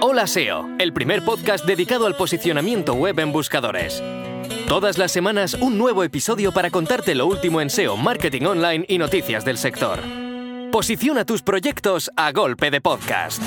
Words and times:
Hola 0.00 0.28
SEO, 0.28 0.68
el 0.78 0.92
primer 0.92 1.24
podcast 1.24 1.66
dedicado 1.66 2.06
al 2.06 2.14
posicionamiento 2.14 2.94
web 2.94 3.18
en 3.18 3.32
buscadores. 3.32 4.00
Todas 4.68 4.96
las 4.96 5.10
semanas 5.10 5.54
un 5.54 5.76
nuevo 5.76 6.04
episodio 6.04 6.52
para 6.52 6.70
contarte 6.70 7.16
lo 7.16 7.26
último 7.26 7.60
en 7.60 7.68
SEO, 7.68 7.96
marketing 7.96 8.42
online 8.42 8.84
y 8.86 8.96
noticias 8.98 9.44
del 9.44 9.58
sector. 9.58 9.98
Posiciona 10.70 11.24
tus 11.24 11.42
proyectos 11.42 12.12
a 12.14 12.30
golpe 12.30 12.70
de 12.70 12.80
podcast. 12.80 13.42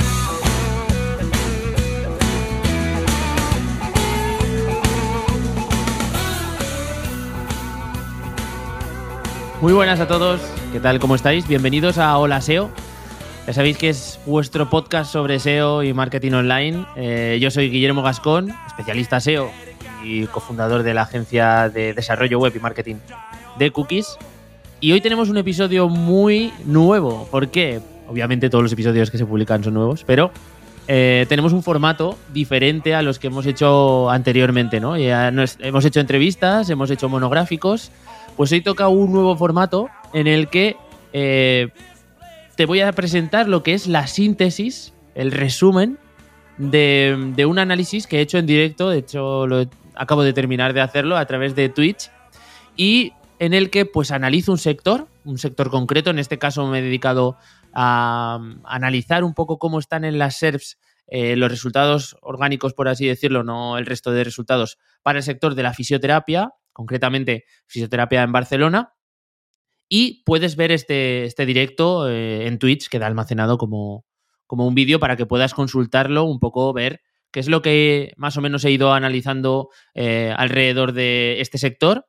Muy 9.61 9.71
buenas 9.71 10.01
a 10.01 10.07
todos, 10.07 10.41
¿qué 10.73 10.81
tal? 10.81 10.99
¿Cómo 10.99 11.15
estáis? 11.15 11.47
Bienvenidos 11.47 11.97
a 11.97 12.17
Hola 12.17 12.41
SEO. 12.41 12.71
Ya 13.47 13.53
sabéis 13.53 13.77
que 13.77 13.89
es 13.89 14.19
vuestro 14.25 14.69
podcast 14.69 15.11
sobre 15.11 15.39
SEO 15.39 15.81
y 15.81 15.93
marketing 15.93 16.33
online. 16.33 16.85
Eh, 16.95 17.39
yo 17.41 17.49
soy 17.49 17.71
Guillermo 17.71 18.03
Gascón, 18.03 18.53
especialista 18.67 19.19
SEO 19.19 19.49
y 20.03 20.25
cofundador 20.27 20.83
de 20.83 20.93
la 20.93 21.01
agencia 21.01 21.67
de 21.69 21.93
desarrollo 21.93 22.39
web 22.39 22.53
y 22.55 22.59
marketing 22.59 22.95
de 23.57 23.71
Cookies. 23.71 24.15
Y 24.79 24.91
hoy 24.91 25.01
tenemos 25.01 25.29
un 25.29 25.37
episodio 25.37 25.89
muy 25.89 26.53
nuevo. 26.65 27.27
¿Por 27.31 27.49
qué? 27.49 27.81
Obviamente 28.07 28.49
todos 28.49 28.63
los 28.63 28.73
episodios 28.73 29.09
que 29.09 29.17
se 29.17 29.25
publican 29.25 29.63
son 29.63 29.73
nuevos, 29.73 30.03
pero 30.05 30.31
eh, 30.87 31.25
tenemos 31.27 31.51
un 31.51 31.63
formato 31.63 32.17
diferente 32.31 32.93
a 32.93 33.01
los 33.01 33.17
que 33.17 33.27
hemos 33.27 33.47
hecho 33.47 34.09
anteriormente, 34.11 34.79
¿no? 34.79 34.95
Hemos 34.95 35.85
hecho 35.85 35.99
entrevistas, 35.99 36.69
hemos 36.69 36.91
hecho 36.91 37.09
monográficos. 37.09 37.91
Pues 38.37 38.51
hoy 38.51 38.61
toca 38.61 38.87
un 38.87 39.11
nuevo 39.11 39.35
formato 39.35 39.89
en 40.13 40.27
el 40.27 40.47
que 40.47 40.77
eh, 41.13 41.69
te 42.55 42.65
voy 42.65 42.81
a 42.81 42.91
presentar 42.91 43.47
lo 43.47 43.63
que 43.63 43.73
es 43.73 43.87
la 43.87 44.07
síntesis, 44.07 44.93
el 45.15 45.31
resumen 45.31 45.97
de, 46.57 47.45
un 47.47 47.59
análisis 47.59 48.07
que 48.07 48.17
he 48.17 48.21
hecho 48.21 48.37
en 48.37 48.45
directo. 48.45 48.89
De 48.89 48.99
hecho, 48.99 49.47
lo 49.47 49.61
he- 49.61 49.69
acabo 49.95 50.23
de 50.23 50.33
terminar 50.33 50.73
de 50.73 50.81
hacerlo 50.81 51.17
a 51.17 51.25
través 51.25 51.55
de 51.55 51.69
Twitch. 51.69 52.11
Y 52.75 53.13
en 53.39 53.53
el 53.53 53.69
que 53.69 53.85
pues 53.85 54.11
analizo 54.11 54.51
un 54.51 54.57
sector, 54.57 55.07
un 55.25 55.37
sector 55.37 55.69
concreto. 55.69 56.09
En 56.11 56.19
este 56.19 56.37
caso 56.37 56.67
me 56.67 56.79
he 56.79 56.81
dedicado 56.81 57.37
a, 57.73 58.37
um, 58.39 58.61
analizar 58.65 59.23
un 59.23 59.33
poco 59.33 59.57
cómo 59.57 59.79
están 59.79 60.03
en 60.05 60.17
las 60.19 60.37
SERPs 60.37 60.77
eh, 61.07 61.35
los 61.35 61.51
resultados 61.51 62.15
orgánicos, 62.21 62.73
por 62.73 62.87
así 62.87 63.05
decirlo, 63.05 63.43
no 63.43 63.77
el 63.77 63.85
resto 63.85 64.11
de 64.11 64.23
resultados, 64.23 64.77
para 65.03 65.19
el 65.19 65.23
sector 65.23 65.55
de 65.55 65.63
la 65.63 65.73
fisioterapia, 65.73 66.53
concretamente 66.71 67.43
fisioterapia 67.65 68.23
en 68.23 68.31
Barcelona. 68.31 68.93
Y 69.93 70.23
puedes 70.23 70.55
ver 70.55 70.71
este, 70.71 71.25
este 71.25 71.45
directo 71.45 72.09
eh, 72.09 72.47
en 72.47 72.59
Twitch, 72.59 72.87
queda 72.87 73.07
almacenado 73.07 73.57
como, 73.57 74.05
como 74.47 74.65
un 74.65 74.73
vídeo 74.73 75.01
para 75.01 75.17
que 75.17 75.25
puedas 75.25 75.53
consultarlo, 75.53 76.23
un 76.23 76.39
poco 76.39 76.71
ver 76.71 77.01
qué 77.29 77.41
es 77.41 77.49
lo 77.49 77.61
que 77.61 78.13
más 78.15 78.37
o 78.37 78.41
menos 78.41 78.63
he 78.63 78.71
ido 78.71 78.93
analizando 78.93 79.67
eh, 79.93 80.33
alrededor 80.37 80.93
de 80.93 81.41
este 81.41 81.57
sector. 81.57 82.07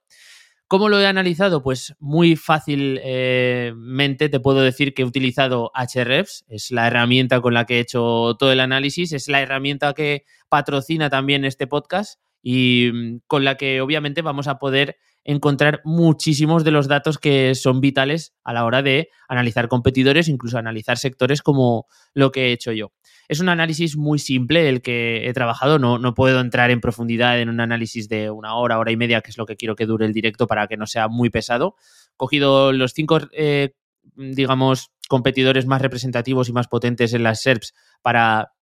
¿Cómo 0.68 0.88
lo 0.88 1.00
he 1.00 1.08
analizado? 1.08 1.64
Pues 1.64 1.96
muy 1.98 2.36
fácilmente 2.36 4.28
te 4.28 4.38
puedo 4.38 4.60
decir 4.60 4.94
que 4.94 5.02
he 5.02 5.04
utilizado 5.04 5.72
Hrefs, 5.74 6.44
es 6.46 6.70
la 6.70 6.86
herramienta 6.86 7.40
con 7.40 7.52
la 7.52 7.66
que 7.66 7.78
he 7.78 7.80
hecho 7.80 8.36
todo 8.38 8.52
el 8.52 8.60
análisis, 8.60 9.12
es 9.12 9.26
la 9.26 9.40
herramienta 9.40 9.92
que 9.92 10.22
patrocina 10.48 11.10
también 11.10 11.44
este 11.44 11.66
podcast 11.66 12.20
y 12.44 12.90
mm, 12.92 13.18
con 13.26 13.44
la 13.44 13.56
que 13.56 13.80
obviamente 13.80 14.22
vamos 14.22 14.46
a 14.46 14.60
poder 14.60 14.98
encontrar 15.24 15.80
muchísimos 15.84 16.64
de 16.64 16.72
los 16.72 16.88
datos 16.88 17.18
que 17.18 17.54
son 17.54 17.80
vitales 17.80 18.34
a 18.42 18.52
la 18.52 18.64
hora 18.64 18.82
de 18.82 19.08
analizar 19.28 19.68
competidores, 19.68 20.28
incluso 20.28 20.58
analizar 20.58 20.98
sectores 20.98 21.42
como 21.42 21.86
lo 22.12 22.32
que 22.32 22.46
he 22.46 22.52
hecho 22.52 22.72
yo. 22.72 22.92
Es 23.28 23.40
un 23.40 23.48
análisis 23.48 23.96
muy 23.96 24.18
simple 24.18 24.68
el 24.68 24.82
que 24.82 25.28
he 25.28 25.32
trabajado, 25.32 25.78
no, 25.78 25.98
no 25.98 26.14
puedo 26.14 26.40
entrar 26.40 26.70
en 26.70 26.80
profundidad 26.80 27.40
en 27.40 27.48
un 27.48 27.60
análisis 27.60 28.08
de 28.08 28.30
una 28.30 28.56
hora, 28.56 28.78
hora 28.78 28.90
y 28.90 28.96
media, 28.96 29.20
que 29.20 29.30
es 29.30 29.38
lo 29.38 29.46
que 29.46 29.56
quiero 29.56 29.76
que 29.76 29.86
dure 29.86 30.06
el 30.06 30.12
directo 30.12 30.46
para 30.46 30.66
que 30.66 30.76
no 30.76 30.86
sea 30.86 31.08
muy 31.08 31.30
pesado. 31.30 31.76
He 32.14 32.16
cogido 32.16 32.72
los 32.72 32.92
cinco, 32.92 33.20
eh, 33.32 33.74
digamos, 34.16 34.90
competidores 35.08 35.66
más 35.66 35.80
representativos 35.80 36.48
y 36.48 36.52
más 36.52 36.68
potentes 36.68 37.14
en 37.14 37.22
las 37.22 37.42
SERPs 37.42 37.74
para 38.02 38.52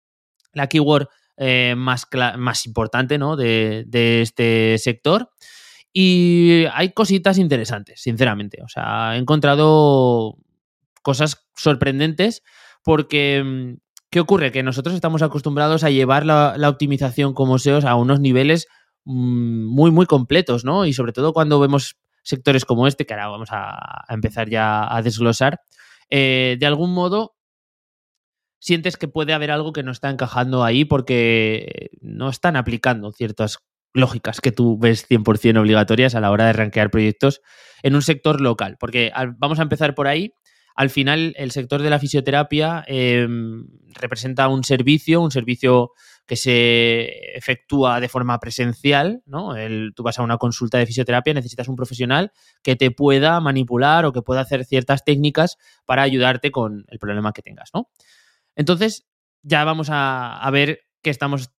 la 0.53 0.67
keyword 0.67 1.09
eh, 1.37 1.75
más, 1.77 2.07
más 2.37 2.67
importante 2.67 3.17
¿no? 3.17 3.35
de, 3.35 3.85
de 3.87 4.21
este 4.21 4.77
sector. 4.79 5.31
Y 5.93 6.65
hay 6.73 6.93
cositas 6.93 7.39
interesantes, 7.39 8.01
sinceramente. 8.01 8.63
O 8.63 8.69
sea, 8.69 9.17
he 9.17 9.19
encontrado 9.19 10.37
cosas 11.03 11.47
sorprendentes 11.57 12.43
porque, 12.85 13.43
mm, 13.45 13.77
¿qué 14.11 14.21
ocurre? 14.21 14.53
Que 14.53 14.63
nosotros 14.63 14.95
estamos 14.95 15.23
acostumbrados 15.23 15.85
a 15.85 15.91
llevar 15.91 16.25
la, 16.27 16.69
optimización 16.69 17.35
como 17.35 17.59
SEOs 17.59 17.85
a 17.85 17.97
unos 17.97 18.21
niveles 18.21 18.69
mm, 19.05 19.65
muy, 19.67 19.91
muy 19.91 20.07
completos, 20.07 20.65
¿no? 20.65 20.87
Y 20.87 20.93
sobre 20.93 21.13
todo 21.13 21.33
cuando 21.33 21.59
vemos 21.61 21.97
sectores 22.23 22.65
como 22.65 22.87
este, 22.87 23.07
que 23.07 23.15
ahora 23.15 23.29
vamos 23.29 23.49
a, 23.51 24.05
a 24.07 24.15
empezar 24.15 24.49
ya 24.49 24.95
a 24.95 25.03
desglosar, 25.03 25.61
eh, 26.11 26.57
de 26.61 26.67
algún 26.67 26.93
modo 26.93 27.35
sientes 28.61 28.97
que 28.97 29.09
puede 29.09 29.33
haber 29.33 29.51
algo 29.51 29.73
que 29.73 29.83
no 29.83 29.91
está 29.91 30.11
encajando 30.11 30.63
ahí 30.63 30.85
porque 30.85 31.91
no 32.01 32.29
están 32.29 32.57
aplicando 32.57 33.11
ciertas 33.13 33.59
lógicas 33.93 34.41
que 34.41 34.53
tú 34.53 34.79
ves 34.79 35.07
100% 35.09 35.59
obligatorias 35.61 36.15
a 36.15 36.21
la 36.21 36.31
hora 36.31 36.47
de 36.47 36.53
rankear 36.53 36.91
proyectos 36.91 37.41
en 37.83 37.95
un 37.95 38.03
sector 38.03 38.41
local. 38.41 38.77
Porque 38.79 39.13
vamos 39.39 39.59
a 39.59 39.63
empezar 39.63 39.95
por 39.95 40.07
ahí. 40.09 40.33
Al 40.77 40.89
final, 40.91 41.35
el 41.37 41.51
sector 41.51 41.83
de 41.83 41.91
la 41.91 41.99
fisioterapia 41.99 42.85
eh, 42.87 43.27
representa 43.95 44.49
un 44.49 44.65
servicio, 44.65 45.21
un 45.21 45.31
servicio 45.31 45.91
que 46.27 46.37
se 46.37 47.37
efectúa 47.37 47.99
de 48.01 48.09
forma 48.09 48.39
presencial, 48.39 49.21
¿no? 49.27 49.57
El- 49.57 49.93
tú 49.97 50.05
vas 50.05 50.19
a 50.19 50.23
una 50.23 50.39
consulta 50.39 50.79
de 50.79 50.87
fisioterapia, 50.87 51.35
necesitas 51.35 51.67
un 51.69 51.75
profesional 51.77 52.31
que 52.63 52.77
te 52.77 52.93
pueda 52.93 53.41
manipular 53.41 54.05
o 54.07 54.13
que 54.13 54.23
pueda 54.23 54.41
hacer 54.43 54.65
ciertas 54.65 55.05
técnicas 55.05 55.57
para 55.85 56.03
ayudarte 56.03 56.51
con 56.53 56.85
el 56.89 56.99
problema 57.01 57.33
que 57.33 57.43
tengas, 57.43 57.71
¿no? 57.75 57.91
Entonces, 58.55 59.07
ya 59.43 59.65
vamos 59.65 59.89
a, 59.91 60.37
a 60.41 60.51
ver 60.51 60.81
que 61.03 61.11
estamos 61.11 61.51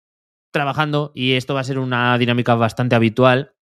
trabajando 0.51 1.11
y 1.15 1.33
esto 1.33 1.53
va 1.53 1.61
a 1.61 1.65
ser 1.65 1.79
una 1.79 2.17
dinámica 2.17 2.55
bastante 2.55 2.95
habitual 2.95 3.53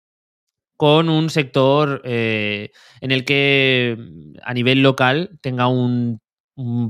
con 0.76 1.10
un 1.10 1.28
sector 1.28 2.00
eh, 2.04 2.70
en 3.02 3.12
el 3.12 3.24
que 3.24 3.96
mm, 3.98 4.38
a 4.42 4.54
nivel 4.54 4.82
local 4.82 5.38
tenga 5.42 5.66
un, 5.66 6.20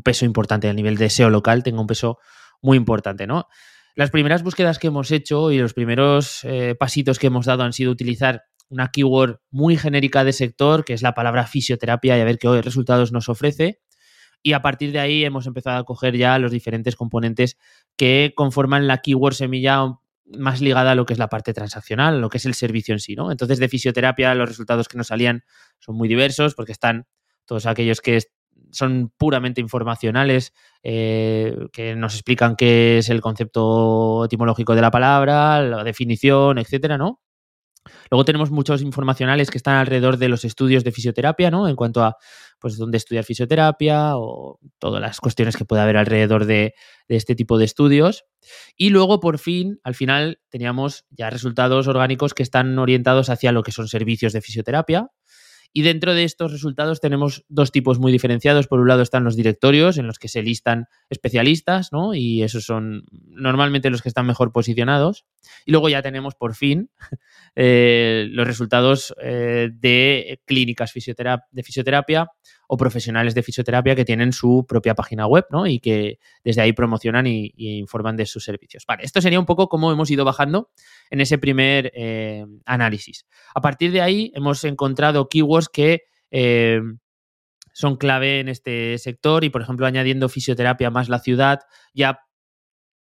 peso 0.04 0.24
importante, 0.24 0.68
a 0.68 0.72
nivel 0.72 0.96
de 0.96 1.10
SEO 1.10 1.30
local 1.30 1.62
tenga 1.62 1.80
un 1.80 1.86
peso 1.86 2.18
muy 2.60 2.76
importante, 2.76 3.26
¿no? 3.26 3.46
Las 3.94 4.10
primeras 4.10 4.42
búsquedas 4.42 4.78
que 4.78 4.88
hemos 4.88 5.10
hecho 5.12 5.52
y 5.52 5.58
los 5.58 5.74
primeros 5.74 6.40
eh, 6.44 6.74
pasitos 6.78 7.18
que 7.18 7.28
hemos 7.28 7.46
dado 7.46 7.62
han 7.62 7.72
sido 7.72 7.92
utilizar 7.92 8.44
una 8.68 8.88
keyword 8.88 9.40
muy 9.50 9.76
genérica 9.76 10.24
de 10.24 10.32
sector, 10.32 10.84
que 10.84 10.92
es 10.92 11.02
la 11.02 11.14
palabra 11.14 11.46
fisioterapia, 11.46 12.16
y 12.16 12.20
a 12.20 12.24
ver 12.24 12.38
qué 12.38 12.62
resultados 12.62 13.12
nos 13.12 13.28
ofrece. 13.28 13.80
Y 14.42 14.52
a 14.52 14.62
partir 14.62 14.92
de 14.92 15.00
ahí 15.00 15.24
hemos 15.24 15.46
empezado 15.46 15.78
a 15.78 15.84
coger 15.84 16.16
ya 16.16 16.38
los 16.38 16.50
diferentes 16.52 16.96
componentes 16.96 17.58
que 17.96 18.32
conforman 18.34 18.86
la 18.86 18.98
keyword 18.98 19.34
semilla 19.34 19.98
más 20.26 20.60
ligada 20.60 20.92
a 20.92 20.94
lo 20.94 21.06
que 21.06 21.12
es 21.12 21.18
la 21.18 21.28
parte 21.28 21.52
transaccional, 21.52 22.20
lo 22.20 22.28
que 22.28 22.38
es 22.38 22.46
el 22.46 22.54
servicio 22.54 22.94
en 22.94 23.00
sí, 23.00 23.16
¿no? 23.16 23.30
Entonces, 23.30 23.58
de 23.58 23.68
fisioterapia, 23.68 24.34
los 24.34 24.48
resultados 24.48 24.88
que 24.88 24.96
nos 24.96 25.08
salían 25.08 25.42
son 25.80 25.96
muy 25.96 26.08
diversos 26.08 26.54
porque 26.54 26.72
están 26.72 27.06
todos 27.44 27.66
aquellos 27.66 28.00
que 28.00 28.20
son 28.70 29.12
puramente 29.16 29.60
informacionales, 29.60 30.52
eh, 30.82 31.56
que 31.72 31.96
nos 31.96 32.14
explican 32.14 32.56
qué 32.56 32.98
es 32.98 33.08
el 33.08 33.20
concepto 33.20 34.24
etimológico 34.24 34.74
de 34.74 34.82
la 34.82 34.90
palabra, 34.90 35.60
la 35.62 35.82
definición, 35.82 36.58
etcétera, 36.58 36.96
¿no? 36.96 37.20
Luego 38.10 38.24
tenemos 38.24 38.50
muchos 38.50 38.82
informacionales 38.82 39.50
que 39.50 39.58
están 39.58 39.76
alrededor 39.76 40.18
de 40.18 40.28
los 40.28 40.44
estudios 40.44 40.84
de 40.84 40.92
fisioterapia, 40.92 41.50
¿no? 41.50 41.68
En 41.68 41.76
cuanto 41.76 42.02
a, 42.02 42.16
pues, 42.58 42.76
dónde 42.76 42.98
estudiar 42.98 43.24
fisioterapia 43.24 44.16
o 44.16 44.58
todas 44.78 45.00
las 45.00 45.20
cuestiones 45.20 45.56
que 45.56 45.64
puede 45.64 45.82
haber 45.82 45.96
alrededor 45.96 46.44
de, 46.44 46.74
de 47.08 47.16
este 47.16 47.34
tipo 47.34 47.58
de 47.58 47.64
estudios. 47.64 48.24
Y 48.76 48.90
luego, 48.90 49.20
por 49.20 49.38
fin, 49.38 49.80
al 49.82 49.94
final, 49.94 50.40
teníamos 50.50 51.06
ya 51.10 51.30
resultados 51.30 51.88
orgánicos 51.88 52.34
que 52.34 52.42
están 52.42 52.78
orientados 52.78 53.30
hacia 53.30 53.52
lo 53.52 53.62
que 53.62 53.72
son 53.72 53.88
servicios 53.88 54.32
de 54.32 54.42
fisioterapia. 54.42 55.10
Y 55.72 55.82
dentro 55.82 56.14
de 56.14 56.24
estos 56.24 56.50
resultados 56.50 57.00
tenemos 57.00 57.44
dos 57.48 57.70
tipos 57.70 57.98
muy 57.98 58.10
diferenciados. 58.10 58.66
Por 58.66 58.80
un 58.80 58.88
lado 58.88 59.02
están 59.02 59.22
los 59.24 59.36
directorios 59.36 59.98
en 59.98 60.06
los 60.06 60.18
que 60.18 60.28
se 60.28 60.42
listan 60.42 60.86
especialistas, 61.10 61.92
¿no? 61.92 62.14
Y 62.14 62.42
esos 62.42 62.64
son 62.64 63.04
normalmente 63.12 63.88
los 63.90 64.02
que 64.02 64.08
están 64.08 64.26
mejor 64.26 64.52
posicionados. 64.52 65.26
Y 65.64 65.70
luego 65.70 65.88
ya 65.88 66.02
tenemos 66.02 66.34
por 66.34 66.54
fin 66.54 66.90
eh, 67.54 68.26
los 68.30 68.46
resultados 68.46 69.14
eh, 69.22 69.70
de 69.72 70.40
clínicas 70.44 70.92
fisioterap- 70.94 71.44
de 71.50 71.62
fisioterapia 71.62 72.28
o 72.72 72.76
profesionales 72.76 73.34
de 73.34 73.42
fisioterapia 73.42 73.96
que 73.96 74.04
tienen 74.04 74.32
su 74.32 74.64
propia 74.64 74.94
página 74.94 75.26
web, 75.26 75.44
¿no? 75.50 75.66
Y 75.66 75.80
que 75.80 76.20
desde 76.44 76.60
ahí 76.62 76.72
promocionan 76.72 77.26
y, 77.26 77.52
informan 77.56 78.16
de 78.16 78.26
sus 78.26 78.44
servicios. 78.44 78.84
Vale, 78.86 79.02
esto 79.04 79.20
sería 79.20 79.40
un 79.40 79.44
poco 79.44 79.68
cómo 79.68 79.90
hemos 79.90 80.08
ido 80.08 80.24
bajando 80.24 80.70
en 81.10 81.20
ese 81.20 81.36
primer 81.36 81.90
eh, 81.96 82.46
análisis. 82.66 83.26
A 83.56 83.60
partir 83.60 83.90
de 83.90 84.02
ahí 84.02 84.30
hemos 84.36 84.62
encontrado 84.62 85.28
keywords 85.28 85.68
que 85.68 86.02
eh, 86.30 86.80
son 87.72 87.96
clave 87.96 88.38
en 88.38 88.48
este 88.48 88.98
sector 88.98 89.42
y, 89.42 89.50
por 89.50 89.62
ejemplo, 89.62 89.84
añadiendo 89.84 90.28
fisioterapia 90.28 90.90
más 90.90 91.08
la 91.08 91.18
ciudad, 91.18 91.62
ya 91.92 92.20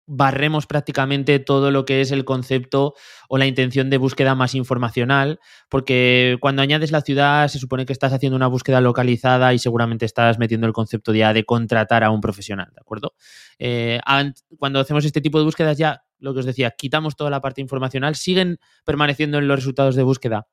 barremos 0.06 0.67
prácticamente 0.67 1.38
todo 1.38 1.70
lo 1.70 1.85
que 1.85 2.00
es 2.00 2.12
el 2.12 2.25
concepto 2.25 2.94
o 3.29 3.38
la 3.38 3.47
intención 3.47 3.91
de 3.91 3.99
búsqueda 3.99 4.35
más 4.35 4.55
informacional, 4.55 5.41
porque 5.69 6.38
cuando 6.41 6.62
añades 6.62 6.93
la 6.93 7.00
ciudad 7.00 7.49
se 7.49 7.58
supone 7.58 7.87
que 7.87 7.93
estás 7.93 8.12
haciendo 8.12 8.37
una 8.37 8.47
búsqueda 8.47 8.81
localizada 8.81 9.53
y 9.53 9.58
seguramente 9.58 10.06
estás 10.06 10.38
metiendo 10.38 10.67
el 10.67 10.73
concepto 10.73 11.12
ya 11.12 11.32
de 11.32 11.44
contratar 11.44 12.05
a 12.05 12.11
un 12.11 12.20
profesional, 12.20 12.69
¿de 12.73 12.81
acuerdo? 12.81 13.14
Eh, 13.58 14.00
cuando 14.58 14.81
hacemos 14.81 15.05
este 15.05 15.20
tipo 15.20 15.38
de 15.38 15.44
búsquedas 15.44 15.76
ya, 15.76 16.06
lo 16.18 16.34
que 16.34 16.40
os 16.40 16.46
decía, 16.46 16.72
quitamos 16.76 17.16
toda 17.16 17.30
la 17.30 17.40
parte 17.40 17.60
informacional, 17.60 18.14
siguen 18.14 18.58
permaneciendo 18.84 19.38
en 19.38 19.48
los 19.48 19.56
resultados 19.56 19.94
de 19.96 20.02
búsqueda 20.02 20.46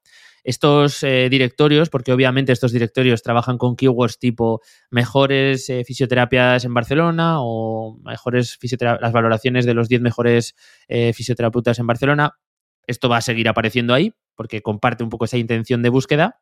estos 0.43 1.01
eh, 1.03 1.29
directorios, 1.29 1.89
porque 1.89 2.11
obviamente 2.11 2.51
estos 2.51 2.71
directorios 2.71 3.23
trabajan 3.23 3.57
con 3.57 3.75
keywords 3.75 4.19
tipo 4.19 4.61
mejores 4.91 5.69
eh, 5.69 5.83
fisioterapias 5.85 6.65
en 6.65 6.73
Barcelona 6.73 7.37
o 7.39 7.97
mejores 8.03 8.57
las 8.79 9.11
valoraciones 9.11 9.65
de 9.65 9.73
los 9.73 9.87
10 9.87 10.01
mejores 10.01 10.55
eh, 10.87 11.13
fisioterapeutas 11.13 11.79
en 11.79 11.87
Barcelona. 11.87 12.37
Esto 12.85 13.07
va 13.07 13.17
a 13.17 13.21
seguir 13.21 13.47
apareciendo 13.47 13.93
ahí 13.93 14.13
porque 14.35 14.61
comparte 14.61 15.03
un 15.03 15.09
poco 15.09 15.25
esa 15.25 15.37
intención 15.37 15.81
de 15.81 15.89
búsqueda. 15.89 16.41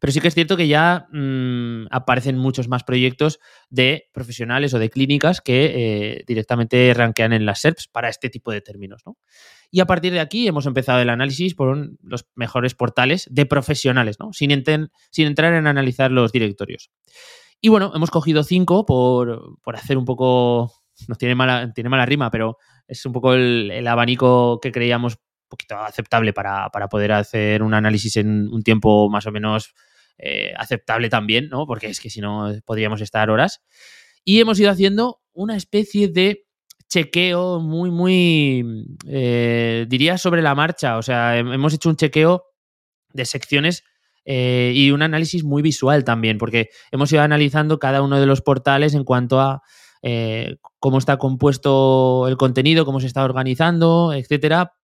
Pero 0.00 0.12
sí 0.12 0.20
que 0.20 0.28
es 0.28 0.34
cierto 0.34 0.56
que 0.56 0.68
ya 0.68 1.06
mm, 1.12 1.86
aparecen 1.90 2.38
muchos 2.38 2.68
más 2.68 2.84
proyectos 2.84 3.38
de 3.70 4.08
profesionales 4.12 4.74
o 4.74 4.78
de 4.78 4.90
clínicas 4.90 5.40
que 5.40 6.24
directamente 6.26 6.92
rankean 6.94 7.32
en 7.32 7.46
las 7.46 7.60
SERPs 7.60 7.88
para 7.88 8.08
este 8.08 8.30
tipo 8.30 8.52
de 8.52 8.60
términos. 8.60 9.02
¿no? 9.06 9.16
Y 9.70 9.80
a 9.80 9.86
partir 9.86 10.12
de 10.12 10.20
aquí 10.20 10.48
hemos 10.48 10.66
empezado 10.66 11.00
el 11.00 11.10
análisis 11.10 11.54
por 11.54 11.76
los 12.02 12.26
mejores 12.34 12.74
portales 12.74 13.28
de 13.30 13.44
profesionales, 13.44 14.16
¿no? 14.18 14.32
Sin, 14.32 14.50
sin, 15.10 15.26
entrar 15.26 15.52
en 15.54 15.66
analizar 15.66 16.10
los 16.10 16.32
directorios. 16.32 16.90
Y 17.60 17.68
bueno, 17.68 17.92
hemos 17.94 18.10
cogido 18.10 18.44
cinco 18.44 18.86
por, 18.86 19.58
hacer 19.74 19.98
un 19.98 20.04
poco. 20.04 20.72
No 21.06 21.14
tiene 21.16 21.34
mala, 21.34 21.72
tiene 21.74 21.90
mala 21.90 22.06
rima, 22.06 22.30
pero 22.30 22.56
es 22.86 23.04
un 23.04 23.12
poco 23.12 23.34
el, 23.34 23.86
abanico 23.86 24.58
que 24.60 24.72
creíamos 24.72 25.14
un 25.14 25.48
poquito 25.48 25.76
aceptable 25.76 26.32
para, 26.32 26.70
poder 26.90 27.12
hacer 27.12 27.62
un 27.62 27.74
análisis 27.74 28.16
en 28.16 28.48
un 28.48 28.62
tiempo 28.62 29.10
más 29.10 29.26
o 29.26 29.32
menos 29.32 29.74
eh, 30.18 30.52
aceptable 30.56 31.08
también, 31.08 31.48
¿no? 31.48 31.66
Porque 31.66 31.88
es 31.88 32.00
que 32.00 32.10
si 32.10 32.20
no 32.20 32.52
podríamos 32.64 33.00
estar 33.00 33.30
horas. 33.30 33.62
Y 34.24 34.40
hemos 34.40 34.58
ido 34.60 34.70
haciendo 34.70 35.20
una 35.32 35.56
especie 35.56 36.08
de 36.08 36.44
chequeo 36.88 37.60
muy, 37.60 37.90
muy, 37.90 38.86
eh, 39.06 39.86
diría 39.88 40.18
sobre 40.18 40.42
la 40.42 40.54
marcha. 40.54 40.96
O 40.96 41.02
sea, 41.02 41.38
hemos 41.38 41.72
hecho 41.74 41.88
un 41.88 41.96
chequeo 41.96 42.44
de 43.12 43.24
secciones 43.24 43.84
eh, 44.24 44.72
y 44.74 44.90
un 44.90 45.02
análisis 45.02 45.44
muy 45.44 45.62
visual 45.62 46.04
también, 46.04 46.38
porque 46.38 46.70
hemos 46.90 47.12
ido 47.12 47.22
analizando 47.22 47.78
cada 47.78 48.02
uno 48.02 48.20
de 48.20 48.26
los 48.26 48.42
portales 48.42 48.94
en 48.94 49.04
cuanto 49.04 49.40
a 49.40 49.62
eh, 50.02 50.56
cómo 50.78 50.98
está 50.98 51.16
compuesto 51.16 52.26
el 52.28 52.36
contenido, 52.36 52.84
cómo 52.84 53.00
se 53.00 53.06
está 53.06 53.24
organizando, 53.24 54.12
etcétera. 54.12 54.74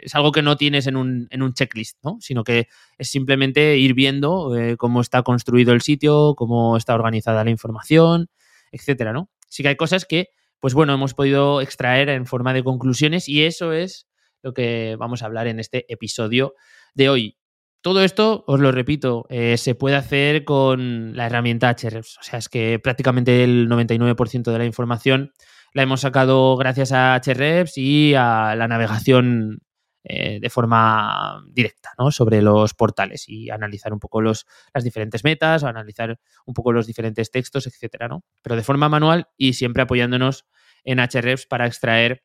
Es 0.00 0.14
algo 0.14 0.32
que 0.32 0.42
no 0.42 0.56
tienes 0.56 0.86
en 0.86 0.96
un, 0.96 1.28
en 1.30 1.42
un 1.42 1.52
checklist, 1.52 1.98
¿no? 2.02 2.18
Sino 2.20 2.44
que 2.44 2.68
es 2.98 3.10
simplemente 3.10 3.76
ir 3.78 3.94
viendo 3.94 4.52
cómo 4.78 5.00
está 5.00 5.22
construido 5.22 5.72
el 5.72 5.80
sitio, 5.80 6.34
cómo 6.36 6.76
está 6.76 6.94
organizada 6.94 7.44
la 7.44 7.50
información, 7.50 8.28
etcétera, 8.72 9.12
¿no? 9.12 9.30
Sí 9.48 9.62
que 9.62 9.70
hay 9.70 9.76
cosas 9.76 10.04
que 10.04 10.28
pues 10.60 10.74
bueno, 10.74 10.94
hemos 10.94 11.14
podido 11.14 11.60
extraer 11.60 12.08
en 12.08 12.26
forma 12.26 12.52
de 12.52 12.64
conclusiones 12.64 13.28
y 13.28 13.44
eso 13.44 13.72
es 13.72 14.08
lo 14.42 14.52
que 14.52 14.96
vamos 14.98 15.22
a 15.22 15.26
hablar 15.26 15.46
en 15.46 15.60
este 15.60 15.90
episodio 15.92 16.54
de 16.94 17.08
hoy. 17.08 17.38
Todo 17.80 18.02
esto, 18.02 18.44
os 18.48 18.58
lo 18.58 18.72
repito, 18.72 19.24
eh, 19.28 19.56
se 19.56 19.76
puede 19.76 19.94
hacer 19.94 20.44
con 20.44 21.16
la 21.16 21.26
herramienta 21.26 21.68
Ahrefs. 21.68 22.18
O 22.18 22.22
sea, 22.22 22.40
es 22.40 22.48
que 22.48 22.80
prácticamente 22.80 23.44
el 23.44 23.68
99% 23.68 24.50
de 24.50 24.58
la 24.58 24.64
información 24.64 25.32
la 25.74 25.82
hemos 25.82 26.00
sacado 26.00 26.56
gracias 26.56 26.90
a 26.90 27.14
Ahrefs 27.14 27.78
y 27.78 28.14
a 28.14 28.56
la 28.56 28.66
navegación 28.66 29.60
eh, 30.04 30.38
de 30.40 30.50
forma 30.50 31.44
directa 31.50 31.90
¿no? 31.98 32.10
sobre 32.10 32.40
los 32.40 32.72
portales 32.74 33.28
y 33.28 33.50
analizar 33.50 33.92
un 33.92 33.98
poco 33.98 34.20
los, 34.20 34.46
las 34.72 34.84
diferentes 34.84 35.24
metas, 35.24 35.64
analizar 35.64 36.18
un 36.46 36.54
poco 36.54 36.72
los 36.72 36.86
diferentes 36.86 37.30
textos, 37.30 37.66
etcétera, 37.66 38.08
¿no? 38.08 38.24
Pero 38.42 38.56
de 38.56 38.62
forma 38.62 38.88
manual 38.88 39.28
y 39.36 39.54
siempre 39.54 39.82
apoyándonos 39.82 40.46
en 40.84 40.98
Hrefs 40.98 41.46
para 41.46 41.66
extraer 41.66 42.22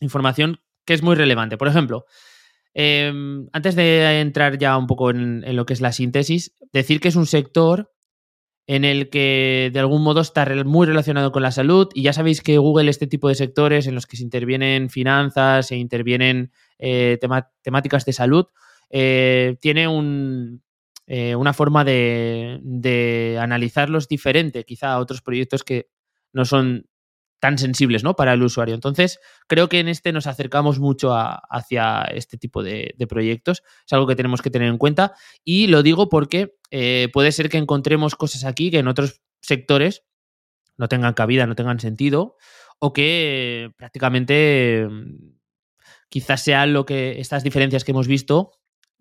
información 0.00 0.60
que 0.84 0.94
es 0.94 1.02
muy 1.02 1.14
relevante. 1.14 1.56
Por 1.56 1.68
ejemplo, 1.68 2.04
em, 2.74 3.48
antes 3.52 3.76
de 3.76 4.20
entrar 4.20 4.58
ya 4.58 4.76
un 4.76 4.86
poco 4.86 5.10
en, 5.10 5.44
en, 5.44 5.56
lo 5.56 5.64
que 5.66 5.72
es 5.72 5.80
la 5.80 5.92
síntesis, 5.92 6.54
decir 6.72 7.00
que 7.00 7.08
es 7.08 7.16
un 7.16 7.26
sector 7.26 7.93
en 8.66 8.84
el 8.84 9.10
que 9.10 9.70
de 9.72 9.80
algún 9.80 10.02
modo 10.02 10.20
está 10.20 10.46
muy 10.64 10.86
relacionado 10.86 11.32
con 11.32 11.42
la 11.42 11.50
salud. 11.50 11.88
Y 11.94 12.02
ya 12.02 12.12
sabéis 12.12 12.40
que 12.40 12.58
Google 12.58 12.90
este 12.90 13.06
tipo 13.06 13.28
de 13.28 13.34
sectores 13.34 13.86
en 13.86 13.94
los 13.94 14.06
que 14.06 14.16
se 14.16 14.22
intervienen 14.22 14.90
finanzas, 14.90 15.66
se 15.68 15.76
intervienen 15.76 16.50
eh, 16.78 17.18
temáticas 17.62 18.04
de 18.04 18.12
salud, 18.12 18.46
eh, 18.90 19.56
tiene 19.60 19.86
eh, 21.06 21.36
una 21.36 21.52
forma 21.52 21.84
de, 21.84 22.58
de, 22.62 23.38
analizarlos 23.40 24.08
diferente 24.08 24.64
quizá 24.64 24.92
a 24.92 24.98
otros 24.98 25.20
proyectos 25.20 25.62
que 25.62 25.88
no 26.32 26.44
son 26.44 26.86
tan 27.44 27.58
sensibles 27.58 28.02
¿no? 28.02 28.16
para 28.16 28.32
el 28.32 28.42
usuario. 28.42 28.74
Entonces, 28.74 29.20
creo 29.46 29.68
que 29.68 29.78
en 29.78 29.88
este 29.88 30.12
nos 30.12 30.26
acercamos 30.26 30.78
mucho 30.78 31.12
hacia 31.14 32.00
este 32.04 32.38
tipo 32.38 32.62
de, 32.62 32.94
proyectos. 33.06 33.62
Es 33.84 33.92
algo 33.92 34.06
que 34.06 34.16
tenemos 34.16 34.40
que 34.40 34.48
tener 34.48 34.66
en 34.66 34.78
cuenta. 34.78 35.12
Y 35.44 35.66
lo 35.66 35.82
digo 35.82 36.08
porque 36.08 36.56
eh, 36.70 37.10
puede 37.12 37.32
ser 37.32 37.50
que 37.50 37.58
encontremos 37.58 38.14
cosas 38.14 38.46
aquí 38.46 38.70
que 38.70 38.78
en 38.78 38.88
otros 38.88 39.20
sectores 39.42 40.04
no 40.78 40.88
tengan 40.88 41.12
cabida, 41.12 41.46
no 41.46 41.54
tengan 41.54 41.80
sentido, 41.80 42.38
o 42.78 42.94
que 42.94 43.72
prácticamente 43.76 44.88
mm, 44.90 45.34
quizás 46.08 46.40
sean 46.40 46.72
lo 46.72 46.86
que 46.86 47.20
estas 47.20 47.44
diferencias 47.44 47.84
que 47.84 47.90
hemos 47.90 48.08
visto 48.08 48.52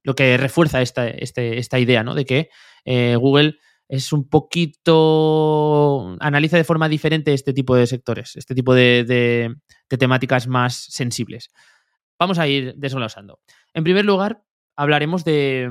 lo 0.05 0.15
que 0.15 0.35
refuerza 0.35 0.81
esta, 0.81 1.07
este, 1.07 1.59
esta 1.59 1.79
idea, 1.79 2.03
¿no? 2.03 2.13
De 2.13 2.25
que 2.25 2.49
eh, 2.83 3.15
Google 3.15 3.55
es 3.87 4.13
un 4.13 4.27
poquito, 4.27 6.15
analiza 6.19 6.57
de 6.57 6.63
forma 6.63 6.89
diferente 6.89 7.33
este 7.33 7.53
tipo 7.53 7.75
de 7.75 7.87
sectores, 7.87 8.35
este 8.35 8.55
tipo 8.55 8.73
de, 8.73 9.55
temáticas 9.87 10.47
más 10.47 10.75
sensibles. 10.89 11.49
Vamos 12.17 12.39
a 12.39 12.47
ir 12.47 12.73
desglosando. 12.77 13.39
En 13.73 13.83
primer 13.83 14.05
lugar, 14.05 14.43
hablaremos 14.75 15.23
de, 15.23 15.69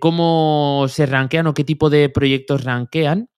cómo 0.00 0.86
se 0.88 1.06
rankean 1.06 1.46
o 1.46 1.54
qué 1.54 1.64
tipo 1.64 1.88
de 1.88 2.08
proyectos 2.08 2.64
rankean. 2.64 3.30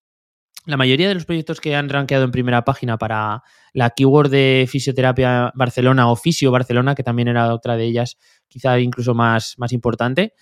La 0.65 0.77
mayoría 0.77 1.09
de 1.09 1.15
los 1.15 1.25
proyectos 1.25 1.61
que 1.61 1.75
han 1.75 1.89
rankeado 1.89 2.25
en 2.25 2.31
primera 2.31 2.65
página 2.65 2.97
para 2.97 3.43
la 3.73 3.91
keyword 3.91 4.31
de 4.31 4.67
fisioterapia 4.69 5.53
Barcelona 5.55 6.11
o 6.11 6.17
Fisio 6.17 6.53
Barcelona, 6.53 6.95
que 6.95 7.03
también 7.03 7.29
era 7.29 7.53
otra 7.53 7.77
de 7.77 7.85
ellas, 7.85 8.17
quizá 8.49 8.79
incluso 8.79 9.15
más, 9.15 9.55
más 9.59 9.73
importante, 9.73 10.35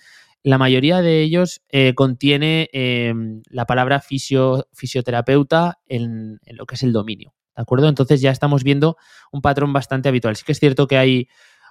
la 0.43 0.57
mayoría 0.57 1.01
de 1.01 1.21
ellos 1.21 1.61
eh, 1.69 1.93
contiene 1.93 2.69
em, 2.73 3.41
la 3.49 3.65
palabra 3.65 3.99
fisio, 3.99 4.67
fisioterapeuta 4.73 5.79
en, 5.87 6.39
lo 6.47 6.65
que 6.65 6.75
es 6.75 6.83
el 6.83 6.93
dominio. 6.93 7.33
¿De 7.55 7.61
acuerdo? 7.61 7.89
Entonces 7.89 8.21
ya 8.21 8.31
estamos 8.31 8.63
viendo 8.63 8.97
un 9.31 9.41
patrón 9.41 9.73
bastante 9.73 10.09
habitual. 10.09 10.35
Sí 10.35 10.43
que 10.43 10.53
es 10.53 10.59
cierto 10.59 10.87
que 10.87 10.97
hay 10.97 11.27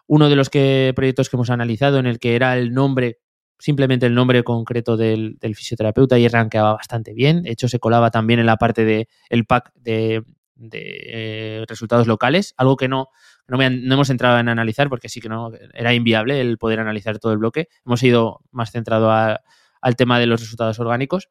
uno 0.06 0.28
de 0.28 0.36
los 0.36 0.50
que, 0.50 0.92
proyectos 0.94 1.28
que 1.28 1.36
hemos 1.36 1.50
analizado 1.50 1.98
en 1.98 2.06
el 2.06 2.18
que 2.18 2.36
era 2.36 2.56
el 2.56 2.72
nombre, 2.72 3.18
simplemente 3.58 4.06
el 4.06 4.14
nombre 4.14 4.44
concreto 4.44 4.96
del, 4.96 5.38
fisioterapeuta 5.40 6.18
y 6.18 6.28
rankeaba 6.28 6.74
bastante 6.74 7.12
bien. 7.12 7.42
De 7.42 7.50
hecho, 7.50 7.68
se 7.68 7.80
colaba 7.80 8.10
también 8.10 8.38
en 8.40 8.46
la 8.46 8.56
parte 8.56 8.84
del 8.84 9.08
el 9.30 9.46
pack 9.46 9.72
de, 9.74 10.22
de 10.54 11.00
eh, 11.06 11.64
resultados 11.66 12.06
locales, 12.06 12.54
algo 12.56 12.76
que 12.76 12.88
no, 12.88 13.08
no, 13.50 13.62
hemos 13.62 14.11
entrado 14.11 14.38
en 14.38 14.49
analizar 14.49 14.88
porque 14.88 15.09
sí 15.09 15.21
que 15.21 15.28
no 15.28 15.50
era 15.75 15.92
inviable 15.92 16.40
el 16.40 16.57
poder 16.57 16.80
analizar 16.80 17.19
todo 17.19 17.33
el 17.33 17.38
bloque. 17.38 17.69
Hemos 17.85 18.02
ido 18.02 18.40
más 18.52 18.71
centrado 18.71 19.11
al 19.11 19.97
tema 19.97 20.19
de 20.19 20.26
los 20.26 20.40
resultados 20.40 20.78
orgánicos. 20.78 21.28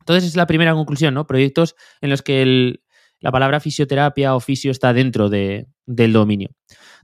Entonces 0.00 0.24
es 0.24 0.36
la 0.36 0.46
primera 0.46 0.72
conclusión, 0.72 1.14
¿no? 1.14 1.26
Proyectos 1.26 1.76
en 2.00 2.10
los 2.10 2.22
que 2.22 2.80
la 3.20 3.30
palabra 3.30 3.60
fisioterapia 3.60 4.34
o 4.34 4.40
fisio 4.40 4.70
está 4.70 4.92
dentro 4.92 5.28
del 5.28 6.12
dominio. 6.12 6.50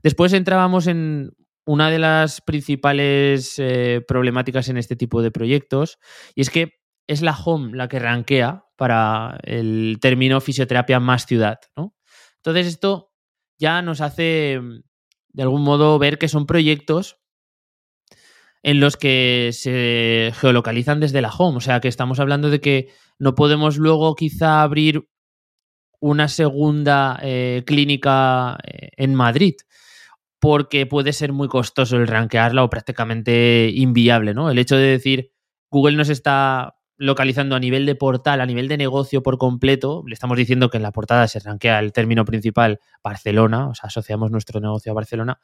Después 0.03 0.33
entrábamos 0.33 0.87
en 0.87 1.31
una 1.65 1.91
de 1.91 1.99
las 1.99 2.41
principales 2.41 3.53
eh, 3.57 4.01
problemáticas 4.07 4.69
en 4.69 4.77
este 4.77 4.95
tipo 4.95 5.21
de 5.21 5.29
proyectos 5.29 5.99
y 6.33 6.41
es 6.41 6.49
que 6.49 6.79
es 7.07 7.21
la 7.21 7.37
home 7.37 7.77
la 7.77 7.87
que 7.87 7.99
rankea 7.99 8.65
para 8.75 9.37
el 9.43 9.97
término 10.01 10.41
fisioterapia 10.41 10.99
más 10.99 11.25
ciudad, 11.25 11.59
¿no? 11.75 11.95
Entonces 12.37 12.67
esto 12.67 13.08
ya 13.59 13.81
nos 13.81 14.01
hace 14.01 14.59
mm, 14.59 14.81
de 15.33 15.43
algún 15.43 15.61
modo 15.61 15.99
ver 15.99 16.17
que 16.17 16.27
son 16.27 16.45
proyectos 16.47 17.19
en 18.63 18.79
los 18.79 18.97
que 18.97 19.51
se 19.53 20.31
geolocalizan 20.35 20.99
desde 20.99 21.21
la 21.21 21.29
home. 21.29 21.57
O 21.57 21.61
sea, 21.61 21.79
que 21.79 21.87
estamos 21.87 22.19
hablando 22.19 22.49
de 22.49 22.59
que 22.59 22.89
no 23.17 23.35
podemos 23.35 23.77
luego 23.77 24.15
quizá 24.15 24.61
abrir 24.61 25.07
una 26.01 26.27
segunda 26.27 27.19
eh, 27.21 27.63
clínica 27.65 28.57
eh, 28.63 28.89
en 28.97 29.15
Madrid 29.15 29.55
porque 30.39 30.85
puede 30.85 31.11
ser 31.11 31.33
muy 31.33 31.49
costoso 31.49 31.97
el 31.97 32.07
rankearla 32.07 32.63
o 32.63 32.69
prácticamente 32.69 33.69
inviable, 33.73 34.33
¿no? 34.33 34.49
El 34.49 34.57
hecho 34.57 34.77
de 34.77 34.83
decir 34.83 35.33
Google 35.69 35.97
nos 35.97 36.07
está 36.07 36.78
localizando 36.99 37.55
a 37.55 37.59
nivel 37.59 37.85
de 37.85 37.95
portal, 37.95 38.41
a 38.41 38.45
nivel 38.45 38.67
de 38.67 38.77
negocio 38.77 39.23
por 39.23 39.37
completo, 39.37 40.03
le 40.05 40.13
estamos 40.13 40.37
diciendo 40.37 40.69
que 40.69 40.77
en 40.77 40.83
la 40.83 40.91
portada 40.91 41.27
se 41.27 41.39
rankea 41.39 41.79
el 41.79 41.93
término 41.93 42.25
principal 42.25 42.79
Barcelona, 43.01 43.69
o 43.69 43.73
sea, 43.73 43.87
asociamos 43.87 44.31
nuestro 44.31 44.59
negocio 44.59 44.91
a 44.91 44.95
Barcelona, 44.95 45.39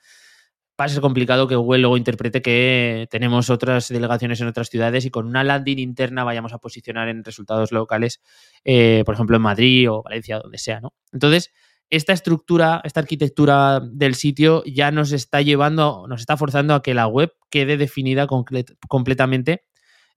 va 0.79 0.85
a 0.85 0.89
ser 0.89 0.99
complicado 0.99 1.47
que 1.47 1.55
Google 1.55 1.79
luego 1.79 1.95
interprete 1.95 2.41
que 2.41 3.07
tenemos 3.09 3.49
otras 3.49 3.87
delegaciones 3.87 4.41
en 4.41 4.47
otras 4.47 4.69
ciudades 4.69 5.05
y 5.05 5.11
con 5.11 5.27
una 5.27 5.45
landing 5.45 5.79
interna 5.79 6.25
vayamos 6.25 6.51
a 6.51 6.57
posicionar 6.57 7.07
en 7.07 7.23
resultados 7.23 7.71
locales, 7.71 8.21
eh, 8.65 9.03
por 9.05 9.15
ejemplo, 9.15 9.37
en 9.37 9.41
Madrid 9.41 9.89
o 9.89 10.03
Valencia, 10.03 10.39
donde 10.39 10.57
sea, 10.57 10.81
¿no? 10.81 10.93
Entonces, 11.13 11.53
esta 11.89 12.11
estructura, 12.11 12.81
esta 12.83 12.99
arquitectura 12.99 13.79
del 13.79 14.15
sitio 14.15 14.61
ya 14.65 14.91
nos 14.91 15.13
está 15.13 15.41
llevando, 15.41 16.05
nos 16.09 16.19
está 16.19 16.35
forzando 16.35 16.73
a 16.73 16.83
que 16.83 16.93
la 16.93 17.07
web 17.07 17.31
quede 17.49 17.77
definida 17.77 18.27
completamente 18.27 19.61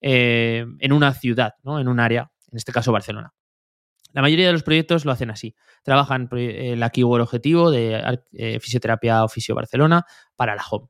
eh, 0.00 0.64
en 0.78 0.92
una 0.92 1.12
ciudad, 1.14 1.54
¿no? 1.62 1.80
en 1.80 1.88
un 1.88 2.00
área, 2.00 2.30
en 2.50 2.56
este 2.56 2.72
caso 2.72 2.92
Barcelona. 2.92 3.32
La 4.12 4.22
mayoría 4.22 4.46
de 4.46 4.52
los 4.52 4.62
proyectos 4.62 5.04
lo 5.04 5.12
hacen 5.12 5.30
así. 5.30 5.54
Trabajan 5.82 6.28
la 6.30 6.38
eh, 6.86 6.90
keyword 6.92 7.22
objetivo 7.22 7.70
de 7.70 8.18
eh, 8.32 8.58
fisioterapia 8.60 9.24
oficio 9.24 9.54
Barcelona 9.54 10.04
para 10.34 10.54
la 10.56 10.62
home. 10.68 10.88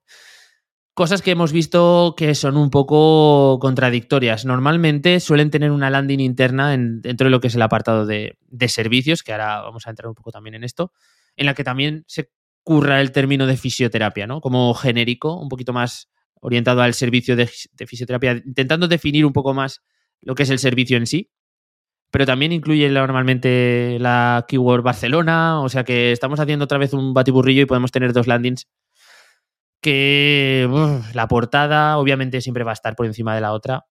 Cosas 0.94 1.22
que 1.22 1.30
hemos 1.30 1.52
visto 1.52 2.14
que 2.16 2.34
son 2.34 2.56
un 2.56 2.70
poco 2.70 3.58
contradictorias. 3.60 4.44
Normalmente 4.44 5.20
suelen 5.20 5.50
tener 5.50 5.70
una 5.70 5.90
landing 5.90 6.18
interna 6.18 6.70
dentro 6.70 7.26
de 7.26 7.30
lo 7.30 7.40
que 7.40 7.48
es 7.48 7.54
el 7.54 7.62
apartado 7.62 8.04
de, 8.04 8.36
de, 8.48 8.68
servicios, 8.68 9.22
que 9.22 9.32
ahora 9.32 9.62
vamos 9.62 9.86
a 9.86 9.90
entrar 9.90 10.08
un 10.08 10.14
poco 10.14 10.32
también 10.32 10.56
en 10.56 10.64
esto, 10.64 10.92
en 11.36 11.46
la 11.46 11.54
que 11.54 11.62
también 11.62 12.04
se 12.08 12.32
curra 12.64 13.00
el 13.00 13.12
término 13.12 13.46
de 13.46 13.56
fisioterapia, 13.56 14.26
¿no? 14.26 14.40
Como 14.40 14.74
genérico, 14.74 15.40
un 15.40 15.48
poquito 15.48 15.72
más 15.72 16.10
orientado 16.40 16.83
al 16.83 16.95
servicio 16.95 17.37
de, 17.37 17.47
fisioterapia, 17.47 18.42
intentando 18.45 18.88
definir 18.88 19.25
un 19.26 19.33
poco 19.33 19.54
más 19.54 19.83
lo 20.21 20.35
que 20.35 20.42
es 20.42 20.50
el 20.50 20.59
servicio 20.59 20.97
en 20.97 21.07
sí. 21.07 21.30
Pero 22.11 22.25
también 22.25 22.52
incluye 22.52 22.88
normalmente 22.88 23.99
la 24.00 24.47
keyword 24.49 24.83
Barcelona, 24.83 25.61
o 25.61 25.68
sea 25.68 25.85
que 25.85 26.11
estamos 26.12 26.40
haciendo 26.40 26.64
otra 26.64 26.78
vez 26.78 26.95
un 26.95 27.12
batiburrillo 27.12 27.62
y 27.62 27.66
podemos 27.66 27.92
tener 27.92 28.14
dos 28.14 28.26
landings 28.26 28.66
que 29.80 30.68
la 31.14 31.28
portada 31.28 31.99
obviamente 31.99 32.40
siempre 32.40 32.64
va 32.64 32.73
a 32.73 32.75
estar 32.75 32.97
por 32.97 33.07
encima 33.07 33.35
de 33.35 33.40
la 33.40 33.52
otra. 33.52 33.87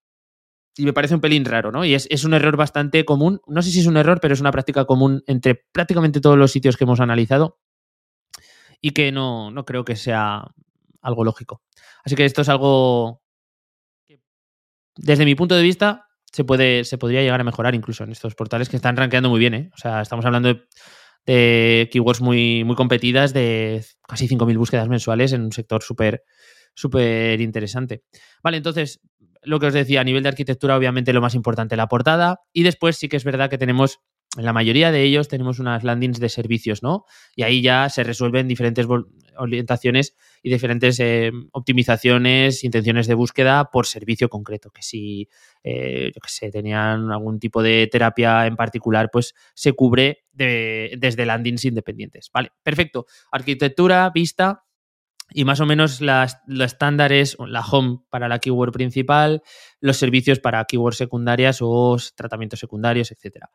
Y 0.76 0.86
me 0.86 0.94
parece 0.94 1.16
un 1.16 1.22
pelín 1.22 1.46
raro, 1.46 1.72
¿no? 1.72 1.86
Y 1.86 1.96
es, 1.96 2.08
es, 2.12 2.24
un 2.24 2.34
error 2.34 2.56
bastante 2.56 3.04
común. 3.04 3.42
No 3.48 3.62
sé 3.64 3.72
si 3.72 3.80
es 3.80 3.88
un 3.88 3.98
error, 3.98 4.20
pero 4.22 4.34
es 4.34 4.42
una 4.42 4.52
práctica 4.52 4.86
común 4.86 5.24
entre 5.26 5.56
prácticamente 5.56 6.22
todos 6.22 6.38
los 6.38 6.52
sitios 6.52 6.78
que 6.78 6.84
hemos 6.84 7.00
analizado. 7.00 7.60
Y 8.80 8.92
que 8.92 9.12
no, 9.12 9.50
no 9.50 9.66
creo 9.66 9.86
que 9.86 9.96
sea 9.96 10.52
algo 11.02 11.24
lógico. 11.24 11.64
Así 12.08 12.16
que 12.16 12.24
esto 12.24 12.42
es 12.42 12.48
algo 12.48 13.22
que, 14.08 14.22
desde 14.96 15.26
mi 15.26 15.36
punto 15.36 15.56
de 15.56 15.62
vista, 15.62 16.08
se, 16.32 16.46
puede, 16.46 16.86
se 16.86 16.98
podría 16.98 17.22
llegar 17.22 17.42
a 17.42 17.44
mejorar 17.44 17.76
incluso 17.76 18.06
en 18.06 18.14
estos 18.14 18.34
portales 18.34 18.70
que 18.70 18.78
están 18.78 18.96
rankeando 18.96 19.30
muy 19.30 19.42
bien. 19.42 19.54
¿eh? 19.54 19.70
O 19.74 19.78
sea, 19.78 20.00
estamos 20.00 20.24
hablando 20.24 20.56
de, 21.26 21.90
keywords 21.92 22.22
muy, 22.22 22.64
muy 22.64 22.78
competidas, 22.78 23.34
de 23.34 23.84
casi 24.08 24.30
5.000 24.30 24.58
búsquedas 24.58 24.88
mensuales 24.88 25.34
en 25.34 25.42
un 25.42 25.52
sector 25.52 25.84
súper 25.84 26.24
súper 26.74 27.42
interesante. 27.42 28.04
Vale, 28.42 28.56
entonces, 28.56 29.02
lo 29.42 29.60
que 29.60 29.66
os 29.66 29.74
decía, 29.74 30.00
a 30.00 30.06
nivel 30.06 30.24
de 30.24 30.30
arquitectura, 30.30 30.78
obviamente 30.78 31.12
lo 31.12 31.20
más 31.20 31.36
importante, 31.36 31.76
la 31.76 31.90
portada. 31.90 32.40
Y 32.54 32.64
después 32.64 32.96
sí 32.96 33.10
que 33.10 33.18
es 33.18 33.26
verdad 33.26 33.50
que 33.50 33.58
tenemos 33.58 34.00
en 34.36 34.46
la 34.46 34.54
mayoría 34.54 34.92
de 34.92 35.04
ellos 35.04 35.28
tenemos 35.28 35.60
unas 35.60 35.84
landings 35.84 36.20
de 36.20 36.30
servicios, 36.30 36.84
¿no? 36.84 37.06
Y 37.36 37.44
ahí 37.44 37.62
ya 37.62 37.90
se 37.90 38.04
resuelven 38.04 38.48
diferentes 38.48 38.86
orientaciones 39.38 40.16
y 40.44 40.50
diferentes 40.50 41.00
eh, 41.00 41.32
optimizaciones, 41.54 42.64
intenciones 42.64 43.08
de 43.08 43.14
búsqueda 43.14 43.72
por 43.72 43.88
servicio 43.88 44.30
concreto. 44.30 44.70
Que 44.70 44.84
si, 44.84 45.30
eh, 45.64 46.12
yo 46.14 46.22
que 46.22 46.30
sé, 46.30 46.52
tenían 46.52 47.12
algún 47.12 47.40
tipo 47.40 47.64
de 47.64 47.88
terapia 47.88 48.46
en 48.46 48.56
particular, 48.56 49.10
pues 49.12 49.34
se 49.54 49.74
cubre 49.74 50.26
desde 50.32 51.26
landings 51.26 51.66
independientes. 51.66 52.30
Vale, 52.32 52.52
perfecto. 52.62 53.08
Arquitectura, 53.32 54.12
vista, 54.14 54.66
y 55.30 55.44
más 55.44 55.60
o 55.60 55.66
menos 55.66 56.00
las, 56.00 56.40
lo 56.48 56.64
estándar 56.64 57.12
es 57.12 57.36
la 57.40 57.62
home 57.62 58.00
para 58.10 58.30
la 58.30 58.40
keyword 58.40 58.72
principal, 58.72 59.42
los 59.82 59.98
servicios 59.98 60.40
para 60.40 60.64
keywords 60.66 60.98
secundarias 60.98 61.60
o 61.62 61.98
tratamientos 62.16 62.60
secundarios, 62.60 63.12
etcétera. 63.12 63.50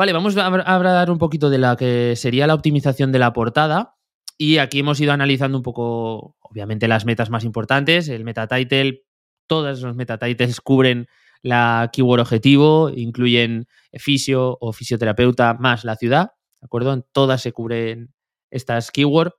Vale, 0.00 0.14
vamos 0.14 0.34
a 0.38 0.46
hablar 0.46 1.10
un 1.10 1.18
poquito 1.18 1.50
de 1.50 1.58
la 1.58 1.76
que 1.76 2.14
sería 2.16 2.46
la 2.46 2.54
optimización 2.54 3.12
de 3.12 3.18
la 3.18 3.34
portada. 3.34 3.98
Y 4.38 4.56
aquí 4.56 4.78
hemos 4.78 4.98
ido 4.98 5.12
analizando 5.12 5.58
un 5.58 5.62
poco, 5.62 6.38
obviamente, 6.40 6.88
las 6.88 7.04
metas 7.04 7.28
más 7.28 7.44
importantes. 7.44 8.08
El 8.08 8.24
meta 8.24 8.46
title, 8.46 9.02
todos 9.46 9.82
los 9.82 9.96
meta 9.96 10.16
titles 10.16 10.62
cubren 10.62 11.06
la 11.42 11.90
keyword 11.92 12.20
objetivo, 12.20 12.88
incluyen 12.88 13.66
fisio 13.92 14.56
o 14.58 14.72
fisioterapeuta 14.72 15.52
más 15.60 15.84
la 15.84 15.96
ciudad, 15.96 16.30
¿de 16.62 16.64
acuerdo? 16.64 16.94
En 16.94 17.04
todas 17.12 17.42
se 17.42 17.52
cubren 17.52 18.14
estas 18.50 18.90
keywords. 18.92 19.34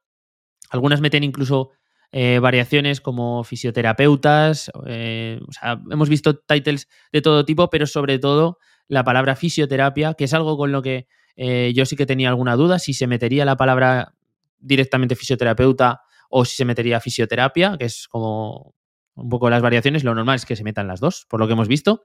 Algunas 0.69 1.01
meten 1.01 1.23
incluso 1.23 1.71
eh, 2.11 2.37
variaciones 2.37 3.01
como 3.01 3.43
fisioterapeutas. 3.43 4.69
Eh, 4.85 5.39
o 5.41 5.51
sea, 5.53 5.81
hemos 5.89 6.07
visto 6.07 6.37
titles 6.37 6.87
de 7.11 7.23
todo 7.23 7.45
tipo, 7.45 7.67
pero 7.71 7.87
sobre 7.87 8.19
todo 8.19 8.59
la 8.87 9.03
palabra 9.03 9.35
fisioterapia, 9.35 10.13
que 10.13 10.25
es 10.25 10.33
algo 10.33 10.57
con 10.57 10.71
lo 10.71 10.81
que 10.81 11.07
eh, 11.35 11.71
yo 11.75 11.85
sí 11.85 11.95
que 11.95 12.05
tenía 12.05 12.29
alguna 12.29 12.55
duda, 12.55 12.79
si 12.79 12.93
se 12.93 13.07
metería 13.07 13.45
la 13.45 13.57
palabra 13.57 14.13
directamente 14.59 15.15
fisioterapeuta 15.15 16.01
o 16.29 16.45
si 16.45 16.55
se 16.55 16.65
metería 16.65 16.99
fisioterapia, 16.99 17.77
que 17.77 17.85
es 17.85 18.07
como 18.07 18.73
un 19.15 19.29
poco 19.29 19.49
las 19.49 19.61
variaciones, 19.61 20.03
lo 20.03 20.15
normal 20.15 20.35
es 20.35 20.45
que 20.45 20.55
se 20.55 20.63
metan 20.63 20.87
las 20.87 20.99
dos, 20.99 21.25
por 21.29 21.39
lo 21.39 21.47
que 21.47 21.53
hemos 21.53 21.67
visto. 21.67 22.03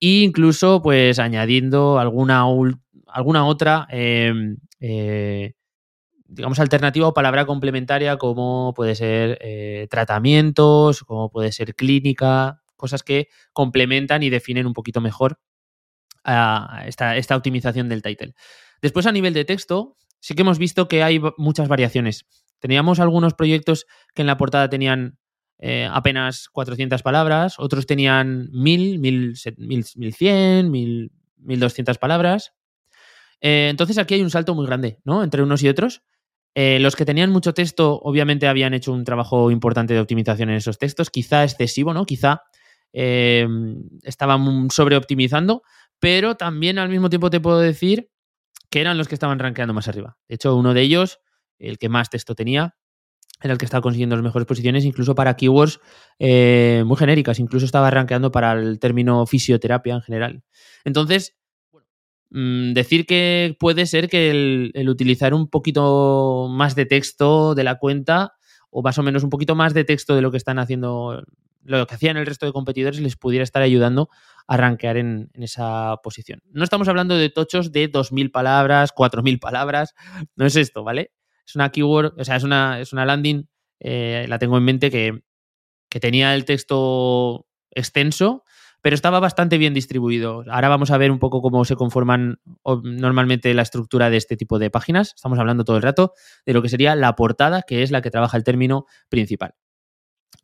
E 0.00 0.22
incluso, 0.22 0.82
pues, 0.82 1.18
añadiendo 1.18 1.98
alguna, 1.98 2.44
alguna 3.08 3.46
otra, 3.46 3.86
em, 3.90 4.58
eh, 4.80 5.54
digamos, 6.28 6.60
alternativa 6.60 7.08
o 7.08 7.14
palabra 7.14 7.46
complementaria, 7.46 8.18
como 8.18 8.74
puede 8.74 8.94
ser 8.94 9.38
eh, 9.40 9.86
tratamientos, 9.90 11.02
como 11.02 11.30
puede 11.30 11.52
ser 11.52 11.74
clínica, 11.74 12.62
cosas 12.76 13.02
que 13.02 13.28
complementan 13.52 14.22
y 14.22 14.30
definen 14.30 14.66
un 14.66 14.74
poquito 14.74 15.00
mejor 15.00 15.38
esta, 16.26 17.16
esta 17.16 17.36
optimización 17.36 17.88
del 17.88 18.02
title. 18.02 18.34
Después, 18.82 19.06
a 19.06 19.12
nivel 19.12 19.34
de 19.34 19.44
texto, 19.44 19.96
sí 20.20 20.34
que 20.34 20.42
hemos 20.42 20.58
visto 20.58 20.88
que 20.88 21.02
hay 21.02 21.20
muchas 21.38 21.68
variaciones. 21.68 22.26
Teníamos 22.58 23.00
algunos 23.00 23.34
proyectos 23.34 23.86
que 24.14 24.22
en 24.22 24.26
la 24.26 24.36
portada 24.36 24.68
tenían 24.68 25.18
eh, 25.58 25.88
apenas 25.90 26.48
400 26.50 27.02
palabras, 27.02 27.58
otros 27.58 27.86
tenían 27.86 28.50
1000, 28.52 28.98
1100, 28.98 30.70
1200 30.70 31.98
palabras. 31.98 32.52
Eh, 33.40 33.68
entonces 33.70 33.98
aquí 33.98 34.14
hay 34.14 34.22
un 34.22 34.30
salto 34.30 34.54
muy 34.54 34.66
grande, 34.66 35.00
¿no? 35.04 35.22
Entre 35.22 35.42
unos 35.42 35.62
y 35.62 35.68
otros. 35.68 36.02
Eh, 36.54 36.78
los 36.80 36.96
que 36.96 37.04
tenían 37.04 37.30
mucho 37.30 37.52
texto, 37.52 38.00
obviamente 38.02 38.48
habían 38.48 38.72
hecho 38.74 38.92
un 38.92 39.04
trabajo 39.04 39.50
importante 39.50 39.94
de 39.94 40.00
optimización 40.00 40.50
en 40.50 40.56
esos 40.56 40.78
textos, 40.78 41.10
quizá 41.10 41.44
excesivo, 41.44 41.92
¿no? 41.92 42.06
Quizá 42.06 42.42
estaban 42.92 44.70
sobreoptimizando, 44.70 45.62
pero 46.00 46.36
también 46.36 46.78
al 46.78 46.88
mismo 46.88 47.10
tiempo 47.10 47.30
te 47.30 47.40
puedo 47.40 47.58
decir 47.58 48.10
que 48.70 48.80
eran 48.80 48.98
los 48.98 49.08
que 49.08 49.14
estaban 49.14 49.38
rankeando 49.38 49.74
más 49.74 49.88
arriba. 49.88 50.18
De 50.28 50.34
hecho, 50.34 50.56
uno 50.56 50.74
de 50.74 50.82
ellos, 50.82 51.20
el 51.58 51.78
que 51.78 51.88
más 51.88 52.10
texto 52.10 52.34
tenía, 52.34 52.76
era 53.42 53.52
el 53.52 53.58
que 53.58 53.66
estaba 53.66 53.82
consiguiendo 53.82 54.16
las 54.16 54.24
mejores 54.24 54.46
posiciones, 54.46 54.84
incluso 54.84 55.14
para 55.14 55.36
keywords 55.36 55.80
eh, 56.18 56.82
muy 56.86 56.96
genéricas, 56.96 57.38
incluso 57.38 57.66
estaba 57.66 57.90
rankeando 57.90 58.30
para 58.30 58.52
el 58.52 58.78
término 58.78 59.26
fisioterapia 59.26 59.94
en 59.94 60.02
general. 60.02 60.42
Entonces, 60.84 61.36
mm, 62.30 62.72
decir 62.72 63.06
que 63.06 63.56
puede 63.60 63.86
ser 63.86 64.08
que 64.08 64.30
el, 64.30 64.70
el, 64.74 64.88
utilizar 64.88 65.34
un 65.34 65.48
poquito 65.48 66.48
más 66.50 66.74
de 66.74 66.86
texto 66.86 67.54
de 67.54 67.64
la 67.64 67.78
cuenta, 67.78 68.32
o 68.70 68.82
más 68.82 68.98
o 68.98 69.02
menos 69.02 69.22
un 69.22 69.30
poquito 69.30 69.54
más 69.54 69.74
de 69.74 69.84
texto 69.84 70.14
de 70.14 70.22
lo 70.22 70.30
que 70.30 70.38
están 70.38 70.58
haciendo 70.58 71.22
lo 71.66 71.86
que 71.86 71.94
hacían 71.94 72.16
el 72.16 72.26
resto 72.26 72.46
de 72.46 72.52
competidores 72.52 73.00
les 73.00 73.16
pudiera 73.16 73.42
estar 73.42 73.62
ayudando 73.62 74.08
a 74.46 74.56
rankear 74.56 74.96
en, 74.96 75.30
esa 75.34 75.96
posición. 76.02 76.40
No 76.50 76.64
estamos 76.64 76.88
hablando 76.88 77.16
de 77.16 77.30
tochos 77.30 77.72
de 77.72 77.90
2.000 77.90 78.30
palabras, 78.30 78.94
4.000 78.94 79.40
palabras, 79.40 79.94
no 80.36 80.46
es 80.46 80.56
esto, 80.56 80.84
¿vale? 80.84 81.12
Es 81.46 81.54
una 81.54 81.70
keyword, 81.70 82.18
o 82.18 82.24
sea, 82.24 82.36
es 82.36 82.44
una, 82.44 82.80
es 82.80 82.92
una 82.92 83.04
landing, 83.04 83.48
eh, 83.80 84.26
la 84.28 84.38
tengo 84.38 84.56
en 84.56 84.64
mente 84.64 84.90
que, 84.90 85.22
que 85.88 86.00
tenía 86.00 86.34
el 86.34 86.44
texto 86.44 87.46
extenso, 87.70 88.44
pero 88.82 88.94
estaba 88.94 89.18
bastante 89.18 89.58
bien 89.58 89.74
distribuido. 89.74 90.44
Ahora 90.48 90.68
vamos 90.68 90.90
a 90.92 90.98
ver 90.98 91.10
un 91.10 91.18
poco 91.18 91.42
cómo 91.42 91.64
se 91.64 91.74
conforman 91.74 92.40
normalmente 92.84 93.52
la 93.52 93.62
estructura 93.62 94.10
de 94.10 94.16
este 94.16 94.36
tipo 94.36 94.60
de 94.60 94.70
páginas. 94.70 95.12
Estamos 95.16 95.38
hablando 95.38 95.64
todo 95.64 95.76
el 95.76 95.82
rato 95.82 96.12
de 96.44 96.52
lo 96.52 96.62
que 96.62 96.68
sería 96.68 96.94
la 96.94 97.16
portada, 97.16 97.62
que 97.62 97.82
es 97.82 97.90
la 97.90 98.00
que 98.00 98.12
trabaja 98.12 98.36
el 98.36 98.44
término 98.44 98.86
principal. 99.08 99.54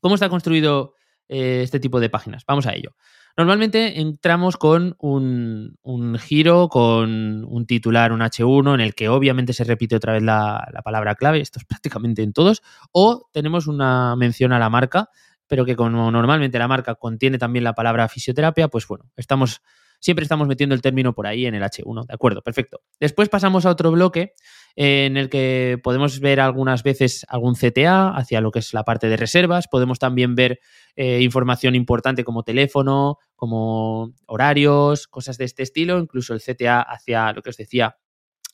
¿Cómo 0.01 0.17
está 0.17 0.29
construido 0.29 0.95
eh, 1.35 1.63
este 1.63 1.81
tipo 1.81 1.99
de 1.99 2.11
páginas. 2.11 2.45
Vamos 2.47 2.67
a 2.67 2.75
ello. 2.75 2.95
Normalmente 3.39 4.03
entramos 4.03 4.59
con 4.59 4.97
un, 4.99 5.79
giro, 6.21 6.69
con 6.69 7.47
un 7.47 7.67
titular, 7.67 8.13
un 8.13 8.21
H1, 8.21 8.75
en 8.75 8.81
el 8.81 8.95
que 8.95 9.09
obviamente 9.09 9.55
se 9.55 9.65
repite 9.65 9.97
otra 9.97 10.13
vez 10.13 10.23
la, 10.23 10.63
palabra 10.85 11.15
clave, 11.15 11.41
esto 11.41 11.59
es 11.59 11.65
prácticamente 11.65 12.23
en 12.23 12.35
todos, 12.35 12.61
o 12.93 13.31
tenemos 13.33 13.67
una 13.67 14.15
mención 14.17 14.53
a 14.53 14.59
la 14.59 14.69
marca 14.69 15.09
pero 15.47 15.67
que 15.67 15.77
como 15.77 16.11
normalmente 16.11 16.59
la 16.59 16.67
marca 16.67 16.95
contiene 16.95 17.37
también 17.37 17.65
la 17.65 17.75
palabra 17.75 18.09
fisioterapia, 18.09 18.69
pues 18.69 18.87
bueno, 18.87 19.11
estamos, 19.17 19.61
siempre 20.03 20.25
estamos 20.25 20.49
metiendo 20.49 20.75
el 20.75 20.83
término 20.83 21.15
por 21.15 21.27
ahí 21.27 21.47
en 21.47 21.55
el 21.55 21.63
H1. 21.63 22.07
De 22.07 22.13
acuerdo, 22.13 22.43
perfecto. 22.43 22.81
Después 22.99 23.29
pasamos 23.29 23.65
a 23.65 23.71
otro 23.71 23.93
bloque 23.93 24.35
eh, 24.75 25.07
en 25.07 25.17
el 25.17 25.31
que 25.31 25.79
podemos 25.83 26.19
ver 26.19 26.41
algunas 26.41 26.83
veces 26.83 27.25
algún 27.29 27.55
CTA 27.55 28.09
hacia 28.09 28.41
lo 28.41 28.51
que 28.51 28.59
es 28.59 28.75
la 28.75 28.83
parte 28.83 29.09
de 29.09 29.17
reservas. 29.17 29.69
Podemos 29.69 30.01
también 30.01 30.35
ver 30.35 30.59
eh, 30.97 31.23
información 31.23 31.77
importante 31.77 32.25
como 32.25 32.43
teléfono, 32.43 33.19
como 33.37 34.13
horarios, 34.27 35.07
cosas 35.07 35.39
de 35.39 35.45
este 35.45 35.63
estilo, 35.63 36.01
incluso 36.01 36.35
el 36.35 36.41
CTA 36.41 36.83
hacia 36.83 37.33
lo 37.33 37.41
que 37.41 37.51
os 37.51 37.57
decía, 37.57 37.97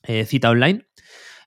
eh, 0.03 0.25
cita 0.25 0.51
online. 0.51 0.85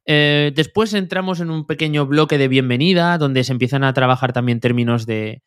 después 0.04 0.94
entramos 0.94 1.38
en 1.38 1.50
un 1.50 1.64
pequeño 1.64 2.06
bloque 2.06 2.38
de 2.38 2.48
bienvenida 2.48 3.18
donde 3.18 3.44
se 3.44 3.52
empiezan 3.52 3.84
a 3.84 3.94
trabajar 3.94 4.32
también 4.32 4.58
términos 4.58 5.06
de 5.06 5.44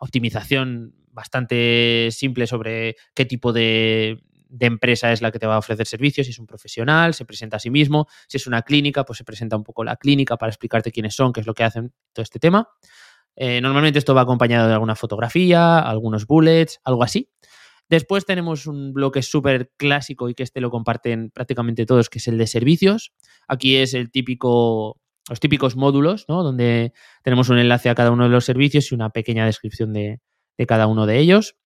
optimización 0.00 0.97
bastante 1.18 2.10
simple 2.12 2.46
sobre 2.46 2.94
qué 3.12 3.24
tipo 3.24 3.52
de, 3.52 4.22
empresa 4.60 5.10
es 5.12 5.20
la 5.20 5.32
que 5.32 5.40
te 5.40 5.48
va 5.48 5.56
a 5.56 5.58
ofrecer 5.58 5.84
servicios, 5.84 6.26
si 6.28 6.30
es 6.30 6.38
un 6.38 6.46
profesional, 6.46 7.12
se 7.12 7.24
presenta 7.24 7.56
a 7.56 7.60
sí 7.60 7.70
mismo, 7.70 8.06
si 8.28 8.36
es 8.36 8.46
una 8.46 8.62
clínica, 8.62 9.04
pues 9.04 9.18
se 9.18 9.24
presenta 9.24 9.56
un 9.56 9.64
poco 9.64 9.82
la 9.82 9.96
clínica 9.96 10.36
para 10.36 10.50
explicarte 10.50 10.92
quiénes 10.92 11.16
son, 11.16 11.32
qué 11.32 11.40
es 11.40 11.46
lo 11.46 11.54
que 11.54 11.64
hacen, 11.64 11.92
todo 12.12 12.22
este 12.22 12.38
tema. 12.38 12.68
Eh, 13.34 13.60
normalmente 13.60 13.98
esto 13.98 14.14
va 14.14 14.20
acompañado 14.20 14.68
de 14.68 14.74
alguna 14.74 14.94
fotografía, 14.94 15.80
algunos 15.80 16.24
bullets, 16.24 16.80
algo 16.84 17.02
así. 17.02 17.28
Después 17.88 18.24
tenemos 18.24 18.68
un 18.68 18.92
bloque 18.92 19.22
súper 19.22 19.72
clásico 19.76 20.28
y 20.28 20.34
que 20.34 20.44
este 20.44 20.60
lo 20.60 20.70
comparten 20.70 21.30
prácticamente 21.30 21.84
todos, 21.84 22.08
que 22.08 22.18
es 22.18 22.28
el 22.28 22.38
de 22.38 22.46
servicios. 22.46 23.12
Aquí 23.48 23.76
es 23.76 23.92
el 23.92 24.12
típico, 24.12 25.00
los 25.28 25.40
típicos 25.40 25.74
módulos, 25.74 26.26
¿no? 26.28 26.44
Donde 26.44 26.92
tenemos 27.24 27.48
un 27.48 27.58
enlace 27.58 27.88
a 27.88 27.96
cada 27.96 28.12
uno 28.12 28.24
de 28.24 28.30
los 28.30 28.44
servicios 28.44 28.92
y 28.92 28.94
una 28.94 29.10
pequeña 29.10 29.46
descripción 29.46 29.92
de, 29.92 30.20
de 30.58 30.66
cada 30.66 30.86
uno 30.86 31.06
de 31.06 31.18
ellos. 31.18 31.56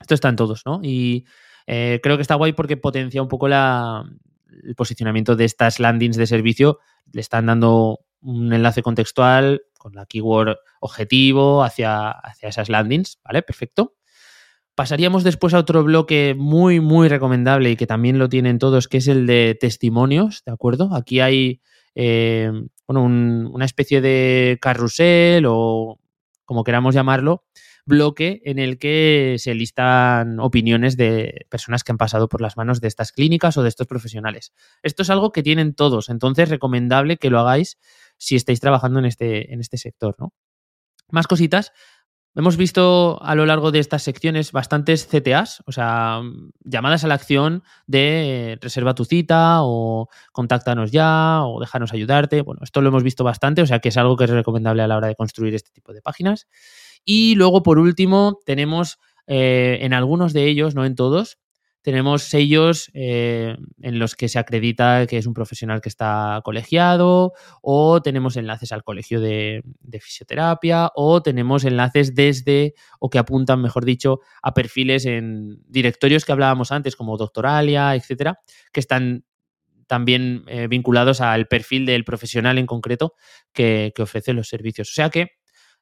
Esto 0.00 0.14
están 0.14 0.36
todos, 0.36 0.62
¿no? 0.64 0.80
Y 0.82 1.26
eh, 1.66 2.00
creo 2.02 2.16
que 2.16 2.22
está 2.22 2.36
guay 2.36 2.52
porque 2.52 2.76
potencia 2.76 3.20
un 3.20 3.28
poco 3.28 3.48
el 3.48 4.74
posicionamiento 4.76 5.36
de 5.36 5.44
estas 5.44 5.80
landings 5.80 6.16
de 6.16 6.26
servicio. 6.26 6.78
Le 7.12 7.20
están 7.20 7.46
dando 7.46 8.00
un 8.22 8.52
enlace 8.52 8.82
contextual 8.82 9.62
con 9.78 9.94
la 9.94 10.06
keyword 10.06 10.56
objetivo 10.80 11.62
hacia, 11.62 12.10
hacia 12.10 12.48
esas 12.48 12.68
landings, 12.68 13.18
¿vale? 13.24 13.42
Perfecto. 13.42 13.94
Pasaríamos 14.74 15.24
después 15.24 15.54
a 15.54 15.58
otro 15.58 15.82
bloque 15.82 16.36
muy, 16.38 16.78
muy 16.78 17.08
recomendable 17.08 17.70
y 17.70 17.76
que 17.76 17.88
también 17.88 18.18
lo 18.18 18.28
tienen 18.28 18.58
todos, 18.58 18.86
que 18.86 18.98
es 18.98 19.08
el 19.08 19.26
de 19.26 19.56
testimonios, 19.60 20.42
¿de 20.46 20.52
acuerdo? 20.52 20.94
Aquí 20.94 21.18
hay 21.18 21.60
eh, 21.96 22.52
una 22.86 23.64
especie 23.64 24.00
de 24.00 24.58
carrusel 24.60 25.44
o 25.48 25.98
como 26.44 26.64
queramos 26.64 26.94
llamarlo, 26.94 27.44
bloque 27.88 28.40
en 28.44 28.58
el 28.58 28.78
que 28.78 29.36
se 29.38 29.54
listan 29.54 30.38
opiniones 30.38 30.96
de 30.96 31.46
personas 31.48 31.82
que 31.82 31.92
han 31.92 31.98
pasado 31.98 32.28
por 32.28 32.40
las 32.40 32.56
manos 32.56 32.80
de 32.80 32.88
estas 32.88 33.10
clínicas 33.10 33.56
o 33.56 33.62
de 33.62 33.70
estos 33.70 33.86
profesionales. 33.86 34.52
Esto 34.82 35.02
es 35.02 35.10
algo 35.10 35.32
que 35.32 35.42
tienen 35.42 35.74
todos, 35.74 36.10
entonces 36.10 36.48
recomendable 36.48 37.16
que 37.16 37.30
lo 37.30 37.40
hagáis 37.40 37.78
si 38.18 38.36
estáis 38.36 38.60
trabajando 38.60 38.98
en 38.98 39.06
este, 39.06 39.52
en 39.52 39.60
este 39.60 39.78
sector. 39.78 40.14
¿no? 40.18 40.32
Más 41.10 41.26
cositas. 41.26 41.72
Hemos 42.38 42.56
visto 42.56 43.20
a 43.20 43.34
lo 43.34 43.46
largo 43.46 43.72
de 43.72 43.80
estas 43.80 44.04
secciones 44.04 44.52
bastantes 44.52 45.08
CTAs, 45.08 45.64
o 45.66 45.72
sea, 45.72 46.20
llamadas 46.62 47.02
a 47.02 47.08
la 47.08 47.14
acción 47.14 47.64
de 47.88 48.56
reserva 48.60 48.94
tu 48.94 49.04
cita 49.04 49.56
o 49.62 50.08
contáctanos 50.30 50.92
ya 50.92 51.42
o 51.42 51.58
déjanos 51.58 51.92
ayudarte. 51.92 52.42
Bueno, 52.42 52.60
esto 52.62 52.80
lo 52.80 52.90
hemos 52.90 53.02
visto 53.02 53.24
bastante, 53.24 53.60
o 53.60 53.66
sea 53.66 53.80
que 53.80 53.88
es 53.88 53.96
algo 53.96 54.16
que 54.16 54.22
es 54.22 54.30
recomendable 54.30 54.82
a 54.82 54.86
la 54.86 54.96
hora 54.96 55.08
de 55.08 55.16
construir 55.16 55.52
este 55.56 55.72
tipo 55.72 55.92
de 55.92 56.00
páginas. 56.00 56.46
Y 57.04 57.34
luego, 57.34 57.64
por 57.64 57.80
último, 57.80 58.38
tenemos 58.46 59.00
eh, 59.26 59.78
en 59.80 59.92
algunos 59.92 60.32
de 60.32 60.46
ellos, 60.46 60.76
no 60.76 60.84
en 60.84 60.94
todos, 60.94 61.38
tenemos 61.82 62.24
sellos 62.24 62.90
eh, 62.94 63.56
en 63.80 63.98
los 63.98 64.16
que 64.16 64.28
se 64.28 64.38
acredita 64.38 65.06
que 65.06 65.18
es 65.18 65.26
un 65.26 65.34
profesional 65.34 65.80
que 65.80 65.88
está 65.88 66.40
colegiado, 66.44 67.32
o 67.62 68.02
tenemos 68.02 68.36
enlaces 68.36 68.72
al 68.72 68.82
colegio 68.82 69.20
de, 69.20 69.62
fisioterapia, 70.00 70.90
o 70.94 71.22
tenemos 71.22 71.64
enlaces 71.64 72.14
desde, 72.14 72.74
o 72.98 73.08
que 73.10 73.18
apuntan, 73.18 73.62
mejor 73.62 73.84
dicho, 73.84 74.20
a 74.42 74.54
perfiles 74.54 75.06
en 75.06 75.62
directorios 75.66 76.24
que 76.24 76.32
hablábamos 76.32 76.72
antes, 76.72 76.96
como 76.96 77.16
Doctoralia, 77.16 77.94
etcétera, 77.94 78.40
que 78.72 78.80
están 78.80 79.24
también 79.86 80.44
eh, 80.48 80.66
vinculados 80.68 81.22
al 81.22 81.46
perfil 81.46 81.86
del 81.86 82.04
profesional 82.04 82.58
en 82.58 82.66
concreto 82.66 83.14
que 83.52 83.92
ofrece 83.98 84.34
los 84.34 84.48
servicios. 84.48 84.90
O 84.90 84.92
sea 84.92 85.08
que 85.08 85.38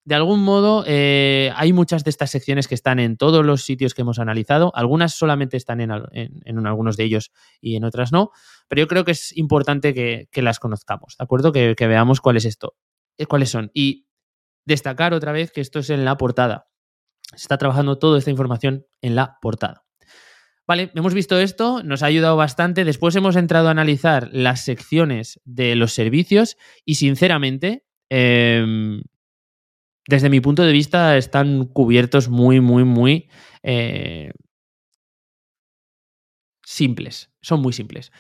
de 0.07 0.15
algún 0.15 0.45
modo, 0.45 0.85
eh, 0.87 1.51
hay 1.57 1.73
muchas 1.73 2.05
de 2.05 2.11
estas 2.11 2.31
secciones 2.31 2.69
que 2.69 2.77
están 2.77 3.01
en 3.01 3.17
todos 3.17 3.45
los 3.45 3.63
sitios 3.63 3.93
que 3.93 4.03
hemos 4.03 4.21
analizado. 4.21 4.71
Algunas 4.77 5.15
solamente 5.15 5.57
están 5.57 5.81
en, 5.81 5.91
algunos 5.91 6.97
de 6.97 7.03
ellos 7.03 7.33
y 7.61 7.75
en 7.75 7.83
otras 7.83 8.13
no. 8.13 8.31
Pero 8.69 8.83
yo 8.83 8.87
creo 8.87 9.05
que 9.05 9.11
es 9.11 9.37
importante 9.37 9.95
que, 9.95 10.43
las 10.43 10.61
conozcamos, 10.61 11.17
¿de 11.19 11.25
acuerdo? 11.25 11.51
Que, 11.51 11.75
veamos 11.81 12.21
cuál 12.21 12.37
es 12.37 12.45
esto, 12.45 12.77
eh, 13.19 13.27
cuáles 13.27 13.51
son. 13.51 13.73
Y 13.75 14.07
destacar 14.65 15.13
otra 15.13 15.33
vez 15.33 15.51
que 15.51 15.61
esto 15.61 15.81
es 15.81 15.91
en 15.91 16.05
la 16.05 16.17
portada. 16.17 16.69
Se 17.35 17.43
está 17.43 17.59
trabajando 17.59 17.99
toda 17.99 18.21
esta 18.21 18.31
información 18.31 18.87
en 19.03 19.17
la 19.17 19.39
portada. 19.43 19.87
Vale, 20.69 20.93
hemos 20.95 21.15
visto 21.15 21.37
esto, 21.37 21.83
nos 21.83 22.05
ha 22.05 22.07
ayudado 22.07 22.37
bastante. 22.37 22.85
Después 22.85 23.17
hemos 23.17 23.35
entrado 23.35 23.67
a 23.67 23.73
analizar 23.73 24.29
las 24.33 24.65
secciones 24.65 25.41
de 25.45 25.75
los 25.75 25.93
servicios 25.93 26.57
y 26.85 26.95
sinceramente 26.95 27.85
em, 28.09 29.03
desde 30.09 30.31
mi 30.31 30.41
punto 30.41 30.63
de 30.63 30.73
vista, 30.73 31.17
están 31.17 31.67
cubiertos 31.67 32.29
muy, 32.29 32.61
muy, 32.61 32.85
muy 32.85 33.29
eh, 33.63 34.31
simples. 36.65 37.31
Son 37.41 37.61
muy 37.61 37.73
simples. 37.73 38.13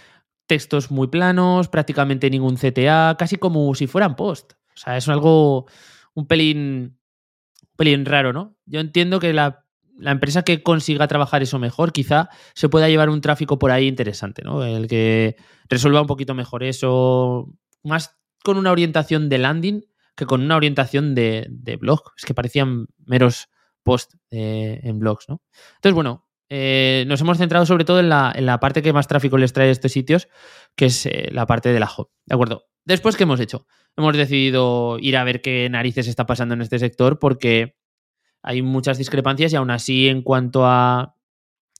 Textos 0.46 0.90
muy 0.90 1.08
planos, 1.08 1.68
prácticamente 1.68 2.30
ningún 2.30 2.56
CTA, 2.56 3.16
casi 3.18 3.36
como 3.36 3.74
si 3.74 3.86
fueran 3.86 4.16
post. 4.16 4.54
O 4.74 4.78
sea, 4.78 4.96
es 4.96 5.08
algo 5.08 5.66
un 6.14 6.26
pelín, 6.26 6.98
un 7.62 7.76
pelín 7.76 8.04
raro, 8.04 8.32
¿no? 8.32 8.56
Yo 8.66 8.80
entiendo 8.80 9.20
que 9.20 9.32
la, 9.32 9.64
la 9.98 10.10
empresa 10.10 10.42
que 10.42 10.62
consiga 10.62 11.08
trabajar 11.08 11.42
eso 11.42 11.58
mejor, 11.58 11.92
quizá 11.92 12.28
se 12.54 12.68
pueda 12.68 12.88
llevar 12.88 13.10
un 13.10 13.20
tráfico 13.20 13.58
por 13.58 13.70
ahí 13.70 13.86
interesante, 13.86 14.42
¿no? 14.42 14.64
El 14.64 14.88
que 14.88 15.36
resuelva 15.68 16.00
un 16.00 16.06
poquito 16.06 16.34
mejor 16.34 16.62
eso, 16.64 17.52
más 17.82 18.16
con 18.44 18.58
una 18.58 18.72
orientación 18.72 19.28
de 19.28 19.38
landing 19.38 19.84
que 20.16 20.26
con 20.26 20.42
una 20.42 20.56
orientación 20.56 21.14
de, 21.14 21.78
blog. 21.80 22.00
Es 22.16 22.24
que 22.24 22.34
parecían 22.34 22.86
meros 23.04 23.48
posts 23.82 24.18
eh, 24.30 24.80
en 24.82 24.98
blogs, 24.98 25.28
¿no? 25.28 25.42
Entonces, 25.76 25.94
bueno, 25.94 26.26
eh, 26.48 27.04
nos 27.06 27.20
hemos 27.20 27.38
centrado 27.38 27.66
sobre 27.66 27.84
todo 27.84 28.00
en 28.00 28.08
la, 28.08 28.58
parte 28.60 28.82
que 28.82 28.92
más 28.92 29.08
tráfico 29.08 29.36
les 29.38 29.52
trae 29.52 29.68
a 29.68 29.72
estos 29.72 29.92
sitios, 29.92 30.28
que 30.74 30.86
es 30.86 31.06
eh, 31.06 31.28
la 31.32 31.46
parte 31.46 31.72
de 31.72 31.80
la 31.80 31.90
hub. 31.96 32.10
¿De 32.24 32.34
acuerdo? 32.34 32.64
Después, 32.84 33.16
¿qué 33.16 33.24
hemos 33.24 33.40
hecho? 33.40 33.66
Hemos 33.96 34.16
decidido 34.16 34.98
ir 35.00 35.16
a 35.16 35.24
ver 35.24 35.42
qué 35.42 35.68
narices 35.68 36.06
está 36.06 36.26
pasando 36.26 36.54
en 36.54 36.62
este 36.62 36.78
sector 36.78 37.18
porque 37.18 37.76
hay 38.42 38.62
muchas 38.62 38.98
discrepancias 38.98 39.52
y 39.52 39.56
aún 39.56 39.70
así 39.70 40.08
en 40.08 40.22
cuanto 40.22 40.66
a, 40.66 41.16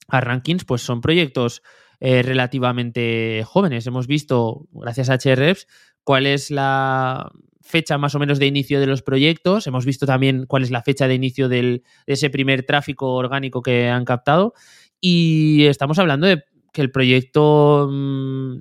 a 0.09 0.21
rankings, 0.21 0.65
pues 0.65 0.81
son 0.81 1.01
proyectos 1.01 1.61
relativamente 1.99 3.43
jóvenes. 3.45 3.87
Hemos 3.87 4.07
visto, 4.07 4.67
gracias 4.71 5.09
a 5.09 5.17
HRFs, 5.17 5.67
cuál 6.03 6.25
es 6.25 6.51
la, 6.51 7.31
fecha 7.67 7.97
más 7.97 8.15
o 8.15 8.19
menos 8.19 8.39
de 8.39 8.47
inicio 8.47 8.79
de 8.79 8.87
los 8.87 9.03
proyectos. 9.03 9.67
Hemos 9.67 9.85
visto 9.85 10.05
también 10.05 10.45
cuál 10.47 10.63
es 10.63 10.71
la 10.71 10.81
fecha 10.81 11.07
de 11.07 11.13
inicio 11.13 11.49
de 11.49 11.83
ese 12.05 12.29
primer 12.29 12.63
tráfico 12.63 13.13
orgánico 13.13 13.61
que 13.61 13.89
han 13.89 14.05
captado. 14.05 14.53
Y 14.99 15.65
estamos 15.65 15.99
hablando 15.99 16.25
de 16.25 16.43
que 16.73 16.81
el 16.81 16.91
proyecto 16.91 17.89
mm, 17.91 18.59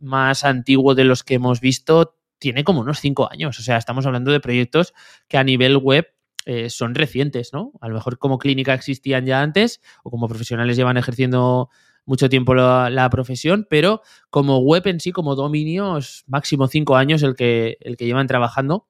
más 0.00 0.44
antiguo 0.44 0.94
de 0.94 1.04
los 1.04 1.22
que 1.22 1.34
hemos 1.34 1.60
visto 1.60 2.16
tiene 2.38 2.64
como 2.64 2.80
unos 2.80 3.00
cinco 3.00 3.30
años. 3.30 3.58
O 3.58 3.62
sea, 3.62 3.76
estamos 3.76 4.06
hablando 4.06 4.32
de 4.32 4.40
proyectos 4.40 4.94
que 5.28 5.38
a 5.38 5.44
nivel 5.44 5.76
web 5.76 6.08
eh, 6.44 6.70
son 6.70 6.94
recientes, 6.94 7.52
¿no? 7.52 7.72
A 7.80 7.88
lo 7.88 7.94
mejor 7.94 8.18
como 8.18 8.38
clínica 8.38 8.74
existían 8.74 9.26
ya 9.26 9.42
antes 9.42 9.80
o 10.02 10.10
como 10.10 10.28
profesionales 10.28 10.76
llevan 10.76 10.96
ejerciendo 10.96 11.70
mucho 12.06 12.28
tiempo 12.28 12.54
la, 12.54 13.08
profesión, 13.10 13.66
pero 13.68 14.00
como 14.30 14.58
web 14.58 14.86
en 14.86 15.00
sí, 15.00 15.12
como 15.12 15.34
dominio, 15.34 15.98
es 15.98 16.24
máximo 16.26 16.68
cinco 16.68 16.96
años 16.96 17.22
el 17.22 17.34
que, 17.34 17.76
el 17.80 17.96
que 17.96 18.06
llevan 18.06 18.28
trabajando. 18.28 18.88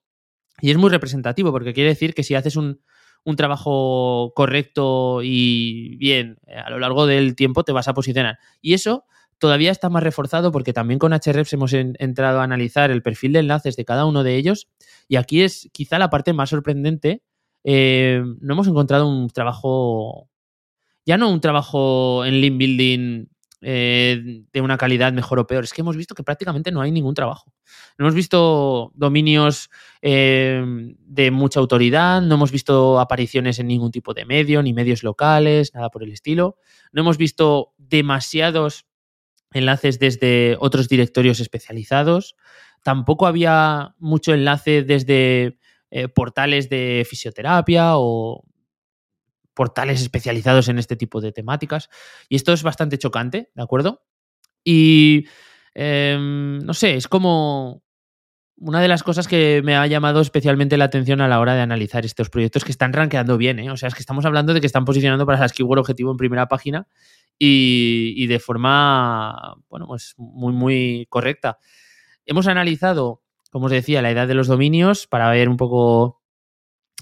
Y 0.61 0.71
es 0.71 0.77
muy 0.77 0.91
representativo, 0.91 1.51
porque 1.51 1.73
quiere 1.73 1.91
decir 1.91 2.15
que 2.15 2.23
si 2.23 2.35
haces 2.35 2.57
un, 2.57 2.81
trabajo 3.37 4.33
correcto 4.37 5.21
y 5.21 5.97
bien 5.97 6.39
eh, 6.47 6.59
a 6.59 6.71
lo 6.71 6.79
largo 6.79 7.07
del 7.07 7.35
tiempo, 7.35 7.65
te 7.65 7.73
vas 7.73 7.89
a 7.89 7.95
posicionar. 7.95 8.39
Y 8.61 8.75
eso 8.75 9.05
todavía 9.39 9.73
está 9.73 9.89
más 9.89 10.05
reforzado 10.05 10.53
porque 10.53 10.73
también 10.73 11.01
con 11.01 11.13
HREPS 11.13 11.55
hemos 11.55 11.73
entrado 11.73 12.41
a 12.41 12.45
analizar 12.45 12.93
el 12.93 13.03
perfil 13.03 13.33
de 13.33 13.41
enlaces 13.41 13.75
de 13.75 13.85
cada 13.85 14.05
uno 14.07 14.23
de 14.23 14.37
ellos. 14.37 14.69
Y 15.09 15.17
aquí 15.17 15.43
es 15.43 15.69
quizá 15.73 15.99
la 15.99 16.09
parte 16.09 16.33
más 16.35 16.51
sorprendente. 16.51 17.23
Eh, 17.65 18.23
no 18.41 18.55
hemos 18.55 18.69
encontrado 18.69 19.09
un 19.09 19.29
trabajo 19.29 20.29
ya 21.07 21.17
no 21.17 21.31
un 21.31 21.41
trabajo 21.41 22.25
en 22.25 22.41
link 22.41 22.59
building 22.59 23.27
eh, 23.63 24.43
de 24.53 24.61
una 24.61 24.77
calidad 24.77 25.13
mejor 25.13 25.39
o 25.39 25.47
peor. 25.47 25.65
Es 25.65 25.73
que 25.73 25.81
hemos 25.81 25.97
visto 25.97 26.15
que 26.15 26.23
prácticamente 26.23 26.71
no 26.71 26.83
hay 26.83 26.91
ningún 26.93 27.15
trabajo. 27.15 27.55
No 27.97 28.05
hemos 28.05 28.15
visto 28.15 28.93
dominios 28.95 29.71
eh, 30.03 30.63
de 30.99 31.31
mucha 31.31 31.61
autoridad, 31.61 32.21
no 32.21 32.35
hemos 32.35 32.53
visto 32.53 33.01
apariciones 33.01 33.59
en 33.59 33.69
ningún 33.69 33.93
tipo 33.93 34.13
de 34.13 34.27
medio, 34.27 34.63
ni 34.63 34.75
medios 34.75 35.03
locales, 35.03 35.73
nada 35.75 35.89
por 35.89 36.03
el 36.03 36.13
estilo. 36.13 36.59
No 36.93 37.01
hemos 37.01 37.17
visto 37.17 37.73
demasiados 37.79 38.87
enlaces 39.53 39.99
desde 39.99 40.57
otros 40.61 40.89
directorios 40.89 41.41
especializados. 41.41 42.37
Tampoco 42.83 43.27
había 43.27 43.95
mucho 43.99 44.35
enlace 44.35 44.83
desde 44.83 45.59
eh, 45.91 46.09
portales 46.09 46.69
de 46.69 47.07
fisioterapia 47.09 47.93
o 47.95 48.45
portales 49.57 50.03
especializados 50.03 50.69
en 50.69 50.79
este 50.79 50.95
tipo 50.95 51.21
de 51.21 51.33
temáticas. 51.33 51.89
Y 52.29 52.37
esto 52.37 52.53
es 52.53 52.63
bastante 52.63 52.99
chocante, 52.99 53.51
¿de 53.55 53.63
acuerdo? 53.63 54.05
Y 54.63 55.27
em, 55.75 56.59
no 56.59 56.75
sé, 56.75 56.95
es 56.95 57.09
como 57.09 57.83
una 58.59 58.81
de 58.81 58.89
las 58.89 59.03
cosas 59.03 59.27
que 59.29 59.63
me 59.65 59.77
ha 59.77 59.87
llamado 59.87 60.21
especialmente 60.21 60.77
la 60.77 60.85
atención 60.85 61.21
a 61.21 61.29
la 61.29 61.41
hora 61.41 61.55
de 61.55 61.63
analizar 61.63 62.05
estos 62.05 62.31
proyectos 62.31 62.65
que 62.65 62.71
están 62.71 62.93
rankeando 62.93 63.37
bien, 63.39 63.59
¿eh? 63.59 63.71
O 63.71 63.77
sea, 63.77 63.89
es 63.89 63.95
que 63.95 64.01
estamos 64.01 64.27
hablando 64.27 64.55
de 64.55 64.61
que 64.61 64.67
están 64.67 64.85
posicionando 64.85 65.27
para 65.27 65.41
las 65.41 65.53
keyword 65.53 65.81
objetivo 65.81 66.11
en 66.11 66.17
primera 66.17 66.49
página 66.49 66.87
y, 67.39 68.13
y 68.17 68.27
de 68.27 68.39
forma, 68.39 69.57
bueno, 69.69 69.87
pues 69.87 70.15
muy, 70.19 70.53
muy 70.53 71.07
correcta. 71.09 71.59
Hemos 72.27 72.47
analizado, 72.47 73.23
como 73.51 73.67
os 73.67 73.73
decía, 73.73 74.03
la 74.03 74.11
edad 74.11 74.29
de 74.29 74.35
los 74.35 74.49
dominios 74.49 75.07
para 75.07 75.31
ver 75.31 75.49
un 75.49 75.57
poco 75.57 76.16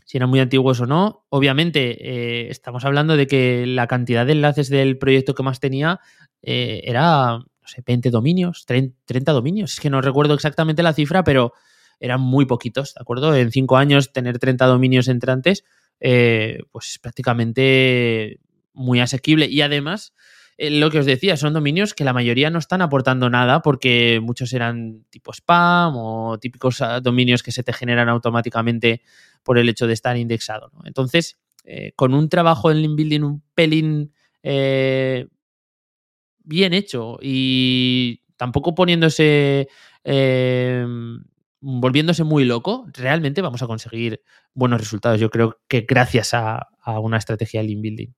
si 0.04 0.18
eran 0.18 0.30
muy 0.30 0.40
antiguos 0.40 0.80
o 0.80 0.86
no. 0.86 1.24
Obviamente, 1.30 1.96
eh, 2.00 2.50
estamos 2.50 2.84
hablando 2.84 3.16
de 3.16 3.26
que 3.26 3.66
la 3.66 3.86
cantidad 3.86 4.26
de 4.26 4.32
enlaces 4.32 4.68
del 4.68 4.98
proyecto 4.98 5.34
que 5.34 5.42
más 5.42 5.60
tenía 5.60 6.00
eh, 6.42 6.82
era, 6.84 7.38
no 7.38 7.66
sé, 7.68 7.82
20 7.84 8.10
dominios, 8.10 8.66
30 8.66 9.32
dominios. 9.32 9.72
Es 9.74 9.80
que 9.80 9.90
no 9.90 10.00
recuerdo 10.00 10.34
exactamente 10.34 10.82
la 10.82 10.92
cifra, 10.92 11.24
pero 11.24 11.52
eran 12.00 12.20
muy 12.20 12.44
poquitos, 12.44 12.94
¿de 12.94 13.00
acuerdo? 13.00 13.34
En 13.34 13.50
cinco 13.50 13.76
años 13.76 14.12
tener 14.12 14.38
30 14.38 14.66
dominios 14.66 15.08
entrantes, 15.08 15.64
eh, 16.00 16.60
pues 16.70 16.98
prácticamente 17.00 18.40
muy 18.74 19.00
asequible. 19.00 19.46
Y 19.46 19.62
además, 19.62 20.12
lo 20.58 20.90
que 20.90 20.98
os 20.98 21.06
decía, 21.06 21.36
son 21.36 21.54
dominios 21.54 21.94
que 21.94 22.04
la 22.04 22.12
mayoría 22.12 22.50
no 22.50 22.58
están 22.58 22.82
aportando 22.82 23.30
nada 23.30 23.62
porque 23.62 24.20
muchos 24.22 24.52
eran 24.52 25.04
tipo 25.10 25.32
spam 25.32 25.94
o 25.96 26.38
típicos 26.38 26.80
ah, 26.80 27.00
dominios 27.00 27.42
que 27.42 27.52
se 27.52 27.62
te 27.62 27.72
generan 27.72 28.08
automáticamente 28.08 29.02
por 29.44 29.58
el 29.58 29.68
hecho 29.68 29.86
de 29.86 29.92
estar 29.92 30.16
indexado. 30.16 30.72
Entonces, 30.84 31.38
eh, 31.64 31.92
con 31.94 32.14
un 32.14 32.28
trabajo 32.28 32.70
en 32.70 32.82
link 32.82 32.96
building 32.96 33.22
un 33.22 33.42
pelín 33.54 34.12
eh, 34.42 35.26
bien 36.44 36.74
hecho 36.74 37.18
y 37.22 38.22
tampoco 38.36 38.74
poniéndose, 38.74 39.68
eh, 40.04 40.86
volviéndose 41.60 42.24
muy 42.24 42.44
loco, 42.44 42.86
realmente 42.92 43.40
vamos 43.40 43.62
a 43.62 43.66
conseguir 43.66 44.22
buenos 44.52 44.80
resultados. 44.80 45.20
Yo 45.20 45.30
creo 45.30 45.60
que 45.68 45.82
gracias 45.82 46.34
a, 46.34 46.68
una 47.00 47.16
estrategia 47.16 47.60
de 47.60 47.68
link 47.68 47.80
building. 47.80 48.08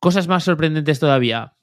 Cosas 0.00 0.26
más 0.26 0.44
sorprendentes 0.44 0.98
todavía. 0.98 1.54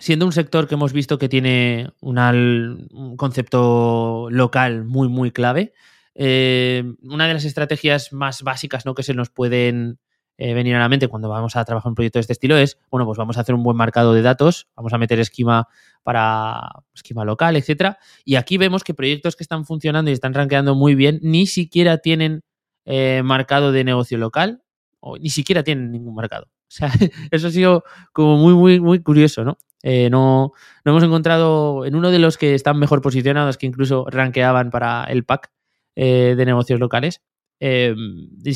Siendo 0.00 0.26
un 0.26 0.32
sector 0.32 0.66
que 0.66 0.74
hemos 0.74 0.92
visto 0.92 1.18
que 1.18 1.28
tiene 1.28 1.92
un 2.00 3.16
concepto 3.16 4.28
local 4.30 4.84
muy, 4.84 5.08
muy 5.08 5.30
clave, 5.30 5.72
eh, 6.14 6.84
una 7.02 7.26
de 7.26 7.34
las 7.34 7.44
estrategias 7.44 8.12
más 8.12 8.42
básicas 8.42 8.86
¿no? 8.86 8.94
que 8.94 9.02
se 9.02 9.14
nos 9.14 9.30
pueden 9.30 9.98
eh, 10.36 10.54
venir 10.54 10.74
a 10.76 10.80
la 10.80 10.88
mente 10.88 11.08
cuando 11.08 11.28
vamos 11.28 11.56
a 11.56 11.64
trabajar 11.64 11.90
un 11.90 11.94
proyecto 11.94 12.18
de 12.18 12.22
este 12.22 12.32
estilo 12.32 12.56
es, 12.56 12.78
bueno, 12.90 13.06
pues 13.06 13.18
vamos 13.18 13.36
a 13.36 13.40
hacer 13.40 13.54
un 13.54 13.62
buen 13.62 13.76
marcado 13.76 14.14
de 14.14 14.22
datos, 14.22 14.68
vamos 14.76 14.92
a 14.92 14.98
meter 14.98 15.20
esquema 15.20 15.68
para 16.02 16.82
esquema 16.92 17.24
local, 17.24 17.56
etcétera. 17.56 17.98
Y 18.24 18.36
aquí 18.36 18.58
vemos 18.58 18.84
que 18.84 18.94
proyectos 18.94 19.36
que 19.36 19.44
están 19.44 19.64
funcionando 19.64 20.10
y 20.10 20.14
están 20.14 20.34
rankeando 20.34 20.74
muy 20.74 20.94
bien 20.94 21.20
ni 21.22 21.46
siquiera 21.46 21.98
tienen 21.98 22.42
eh, 22.84 23.22
marcado 23.24 23.72
de 23.72 23.84
negocio 23.84 24.18
local 24.18 24.62
o 25.00 25.18
ni 25.18 25.30
siquiera 25.30 25.62
tienen 25.62 25.90
ningún 25.90 26.14
marcado. 26.14 26.46
O 26.66 26.76
sea, 26.76 26.90
eso 27.30 27.46
ha 27.46 27.50
sido 27.50 27.84
como 28.12 28.36
muy, 28.36 28.52
muy, 28.54 28.80
muy 28.80 29.00
curioso, 29.00 29.44
¿no? 29.44 29.58
no, 29.84 30.52
no 30.84 30.90
hemos 30.90 31.04
encontrado 31.04 31.84
en 31.84 31.94
uno 31.94 32.10
de 32.10 32.18
los 32.18 32.36
que 32.36 32.54
están 32.54 32.80
mejor 32.80 33.00
posicionados, 33.00 33.58
que 33.58 33.66
incluso 33.66 34.06
rankeaban 34.10 34.70
para 34.70 35.04
el 35.04 35.24
pack, 35.24 35.52
eh, 35.96 36.34
de 36.36 36.44
negocios 36.44 36.80
locales, 36.80 37.22
eh, 37.60 37.94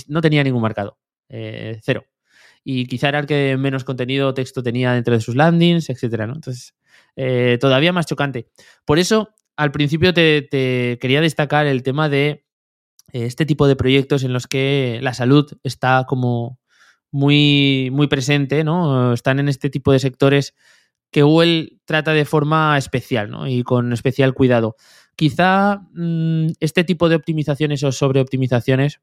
no 0.09 0.21
tenía 0.21 0.43
ningún 0.45 0.63
marcado. 0.63 0.99
Eh, 1.29 1.79
cero. 1.83 2.05
Y 2.65 2.87
quizá 2.87 3.09
era 3.09 3.21
el 3.21 3.27
que 3.27 3.57
menos 3.59 3.85
contenido 3.85 4.35
texto 4.35 4.63
tenía 4.63 4.93
dentro 4.93 5.15
de 5.15 5.21
sus 5.21 5.37
landings, 5.37 5.89
etcétera. 5.91 6.25
Entonces, 6.25 6.75
todavía 7.61 7.93
más 7.93 8.07
chocante. 8.07 8.49
Por 8.85 8.99
eso, 8.99 9.31
al 9.57 9.73
principio 9.73 10.13
te, 10.13 10.49
quería 11.01 11.21
destacar 11.21 11.67
el 11.67 11.83
tema 11.83 12.09
de 12.09 12.45
este 13.13 13.47
tipo 13.47 13.67
de 13.67 13.77
proyectos 13.77 14.23
en 14.23 14.33
los 14.33 14.47
que 14.47 14.99
la 15.03 15.15
salud 15.15 15.51
está 15.63 16.05
como 16.07 16.59
muy, 17.11 17.89
muy 17.91 18.07
presente, 18.07 18.65
¿no? 18.65 19.15
Están 19.15 19.39
en 19.39 19.49
este 19.49 19.71
tipo 19.71 19.93
de 19.93 19.99
sectores 19.99 20.55
que 21.11 21.23
Google 21.23 21.79
trata 21.85 22.13
de 22.13 22.25
forma 22.25 22.77
especial, 22.77 23.31
¿no? 23.31 23.47
Y 23.47 23.63
con 23.63 23.93
especial 23.93 24.35
cuidado. 24.35 24.77
Quizá 25.19 25.81
mm, 25.95 26.51
este 26.61 26.85
tipo 26.85 27.09
de 27.09 27.17
optimizaciones 27.17 27.83
o 27.83 27.91
sobreoptimizaciones 27.91 29.01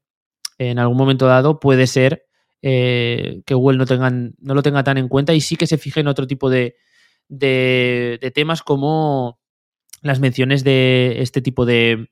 en 0.56 0.78
algún 0.78 0.96
momento 0.96 1.26
dado 1.26 1.60
puede 1.60 1.86
ser 1.86 2.24
eh, 2.62 3.42
que 3.44 3.52
Google 3.52 3.76
no, 3.76 3.84
tengan, 3.84 4.34
no 4.38 4.54
lo 4.54 4.62
tenga 4.62 4.82
tan 4.82 4.96
en 4.96 5.08
cuenta 5.08 5.34
y 5.34 5.42
sí 5.42 5.56
que 5.56 5.66
se 5.66 5.76
fije 5.76 6.00
en 6.00 6.08
otro 6.08 6.26
tipo 6.26 6.48
de, 6.48 6.76
de, 7.28 8.32
temas 8.34 8.62
como 8.62 9.38
las 10.00 10.18
menciones 10.18 10.64
de 10.64 11.20
este 11.20 11.42
tipo 11.42 11.66
de, 11.66 12.08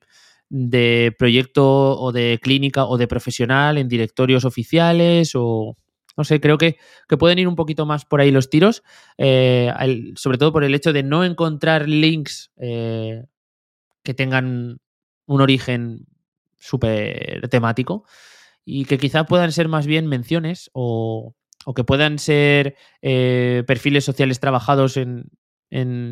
de 0.50 1.14
proyecto 1.18 1.98
o 1.98 2.12
de 2.12 2.38
clínica 2.42 2.84
o 2.84 2.98
de 2.98 3.08
profesional 3.08 3.78
en 3.78 3.88
directorios 3.88 4.44
oficiales 4.44 5.32
o, 5.34 5.78
no 6.14 6.24
sé, 6.24 6.42
creo 6.42 6.58
que, 6.58 6.76
pueden 7.18 7.38
ir 7.38 7.48
un 7.48 7.56
poquito 7.56 7.86
más 7.86 8.04
por 8.04 8.20
ahí 8.20 8.30
los 8.30 8.50
tiros, 8.50 8.82
eh, 9.16 9.72
sobre 10.16 10.36
todo 10.36 10.52
por 10.52 10.62
el 10.62 10.74
hecho 10.74 10.92
de 10.92 11.02
no 11.02 11.24
encontrar 11.24 11.88
links 11.88 12.52
eh, 12.58 13.24
que 14.04 14.14
tengan 14.14 14.78
un 15.26 15.40
origen 15.40 16.06
súper 16.56 17.48
temático 17.48 18.04
y 18.64 18.84
que 18.84 18.98
quizá 18.98 19.24
puedan 19.24 19.52
ser 19.52 19.68
más 19.68 19.86
bien 19.86 20.06
menciones 20.06 20.70
o, 20.72 21.34
que 21.74 21.84
puedan 21.84 22.18
ser 22.18 22.76
eh, 23.02 23.64
perfiles 23.66 24.04
sociales 24.04 24.38
trabajados 24.38 24.96
en, 24.96 25.30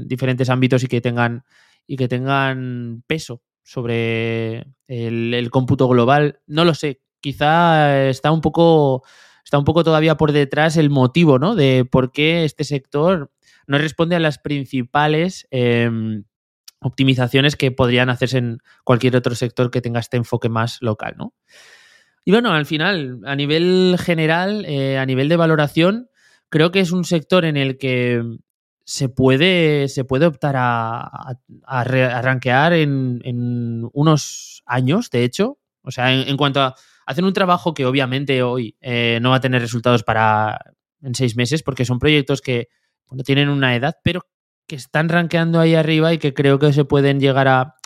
diferentes 0.08 0.50
ámbitos 0.50 0.82
y 0.82 0.88
que 0.88 1.00
tengan, 1.00 1.44
y 1.86 1.96
que 1.96 2.08
tengan 2.08 3.04
peso 3.06 3.42
sobre 3.62 4.66
el, 4.88 5.48
cómputo 5.52 5.86
global. 5.86 6.40
No 6.48 6.64
lo 6.64 6.74
sé, 6.74 7.00
quizá 7.20 8.08
está 8.08 8.32
un 8.32 8.40
poco 8.40 9.04
está 9.44 9.58
un 9.58 9.64
poco 9.64 9.84
todavía 9.84 10.16
por 10.16 10.32
detrás 10.32 10.76
el 10.76 10.90
motivo, 10.90 11.38
¿no? 11.38 11.54
De 11.54 11.84
por 11.84 12.10
qué 12.10 12.44
este 12.44 12.64
sector 12.64 13.30
no 13.66 13.78
responde 13.78 14.16
a 14.16 14.20
las 14.20 14.38
principales 14.38 15.46
em, 15.50 16.24
optimizaciones 16.82 17.56
que 17.56 17.70
podrían 17.70 18.10
hacerse 18.10 18.38
en 18.38 18.58
cualquier 18.84 19.16
otro 19.16 19.34
sector 19.34 19.70
que 19.70 19.80
tenga 19.80 20.00
este 20.00 20.16
enfoque 20.16 20.48
más 20.48 20.78
local, 20.80 21.14
¿no? 21.16 21.34
Y 22.24 22.30
bueno, 22.30 22.52
al 22.52 22.66
final, 22.66 23.20
a 23.24 23.34
nivel 23.34 23.96
general, 23.98 24.64
eh, 24.66 24.98
a 24.98 25.06
nivel 25.06 25.28
de 25.28 25.36
valoración, 25.36 26.08
creo 26.48 26.70
que 26.70 26.80
es 26.80 26.92
un 26.92 27.04
sector 27.04 27.44
en 27.44 27.56
el 27.56 27.78
que 27.78 28.22
se 28.84 29.08
puede, 29.08 29.88
se 29.88 30.04
puede 30.04 30.26
optar 30.26 30.54
a, 30.56 31.36
a, 31.66 32.72
en, 32.74 33.88
unos 33.92 34.62
años, 34.66 35.10
de 35.10 35.24
hecho. 35.24 35.58
O 35.82 35.90
sea, 35.90 36.12
en, 36.12 36.36
cuanto 36.36 36.60
a 36.60 36.74
hacer 37.06 37.24
un 37.24 37.32
trabajo 37.32 37.74
que 37.74 37.86
obviamente 37.86 38.42
hoy 38.42 38.76
eh, 38.80 39.18
no 39.20 39.30
va 39.30 39.36
a 39.36 39.40
tener 39.40 39.60
resultados 39.60 40.04
para 40.04 40.58
en 41.00 41.14
seis 41.16 41.36
meses, 41.36 41.64
porque 41.64 41.84
son 41.84 41.98
proyectos 41.98 42.40
que 42.40 42.68
tienen 43.24 43.48
una 43.48 43.74
edad, 43.74 43.96
pero 44.02 44.26
que 44.72 44.76
están 44.76 45.10
rankeando 45.10 45.60
ahí 45.60 45.74
arriba 45.74 46.14
y 46.14 46.18
que 46.18 46.32
creo 46.32 46.58
que 46.58 46.72
se 46.72 46.86
pueden 46.86 47.20
llegar 47.20 47.46
a, 47.46 47.76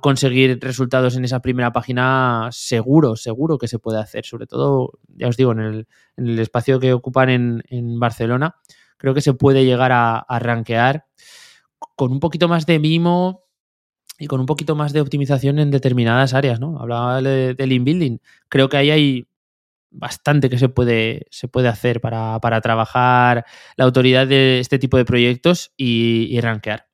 conseguir 0.00 0.58
resultados 0.62 1.16
en 1.16 1.26
esa 1.26 1.40
primera 1.40 1.70
página 1.70 2.48
seguro, 2.50 3.14
seguro 3.14 3.58
que 3.58 3.68
se 3.68 3.78
puede 3.78 4.00
hacer, 4.00 4.24
sobre 4.24 4.46
todo, 4.46 4.98
ya 5.08 5.28
os 5.28 5.36
digo, 5.36 5.52
en 5.52 5.86
el, 6.16 6.38
espacio 6.38 6.80
que 6.80 6.94
ocupan 6.94 7.28
en, 7.68 8.00
Barcelona, 8.00 8.56
creo 8.96 9.12
que 9.12 9.20
se 9.20 9.34
puede 9.34 9.66
llegar 9.66 9.92
a, 9.92 10.16
a 10.16 10.38
rankear 10.38 11.04
con 11.94 12.10
un 12.10 12.20
poquito 12.20 12.48
más 12.48 12.64
de 12.64 12.78
mimo 12.78 13.44
y 14.18 14.28
con 14.28 14.40
un 14.40 14.46
poquito 14.46 14.74
más 14.74 14.94
de 14.94 15.02
optimización 15.02 15.58
en 15.58 15.70
determinadas 15.70 16.32
áreas, 16.32 16.58
¿no? 16.58 16.80
Hablaba 16.80 17.20
del 17.20 17.54
de 17.54 17.66
inbuilding. 17.66 18.18
Creo 18.48 18.70
que 18.70 18.78
ahí 18.78 18.90
hay 18.90 19.28
bastante 19.92 20.50
que 20.50 20.58
se 20.58 20.68
puede, 20.68 21.26
se 21.30 21.48
puede 21.48 21.68
hacer 21.68 22.00
para, 22.00 22.40
trabajar 22.60 23.44
la 23.76 23.84
autoridad 23.84 24.26
de 24.26 24.58
este 24.60 24.78
tipo 24.78 24.96
de 24.96 25.04
proyectos 25.04 25.72
y, 25.76 26.28
y 26.30 26.40
rankear. 26.40 26.92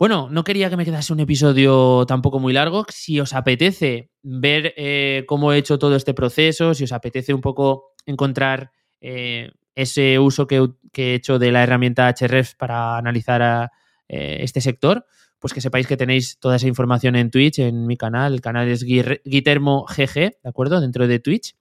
Bueno, 0.00 0.28
no 0.30 0.44
quería 0.44 0.70
que 0.70 0.78
me 0.78 0.86
quedase 0.86 1.12
un 1.12 1.20
episodio 1.20 2.06
tampoco 2.06 2.38
muy 2.40 2.54
largo. 2.54 2.86
Si 2.88 3.20
os 3.20 3.34
apetece 3.34 4.10
ver 4.22 4.72
eh, 4.78 5.24
cómo 5.26 5.52
he 5.52 5.58
hecho 5.58 5.78
todo 5.78 5.94
este 5.94 6.14
proceso, 6.14 6.72
si 6.72 6.84
os 6.84 6.92
apetece 6.92 7.34
un 7.34 7.42
poco 7.42 7.92
encontrar 8.06 8.72
eh, 9.02 9.50
ese 9.74 10.18
uso 10.18 10.46
que, 10.46 10.66
he 10.96 11.14
hecho 11.14 11.38
de 11.38 11.52
la 11.52 11.62
herramienta 11.64 12.08
HREF 12.18 12.54
para 12.54 12.96
analizar 12.96 13.70
eh, 14.08 14.38
este 14.40 14.62
sector, 14.62 15.04
pues 15.38 15.52
que 15.52 15.60
sepáis 15.60 15.86
que 15.86 15.98
tenéis 15.98 16.38
toda 16.40 16.56
esa 16.56 16.66
información 16.66 17.14
en 17.14 17.30
Twitch, 17.30 17.58
en 17.58 17.86
mi 17.86 17.98
canal. 17.98 18.32
El 18.32 18.40
canal 18.40 18.68
es 18.68 18.82
Guitermo 18.84 19.84
GG, 19.84 20.14
¿de 20.14 20.48
acuerdo? 20.48 20.80
Dentro 20.80 21.08
de 21.08 21.18
Twitch. 21.18 21.56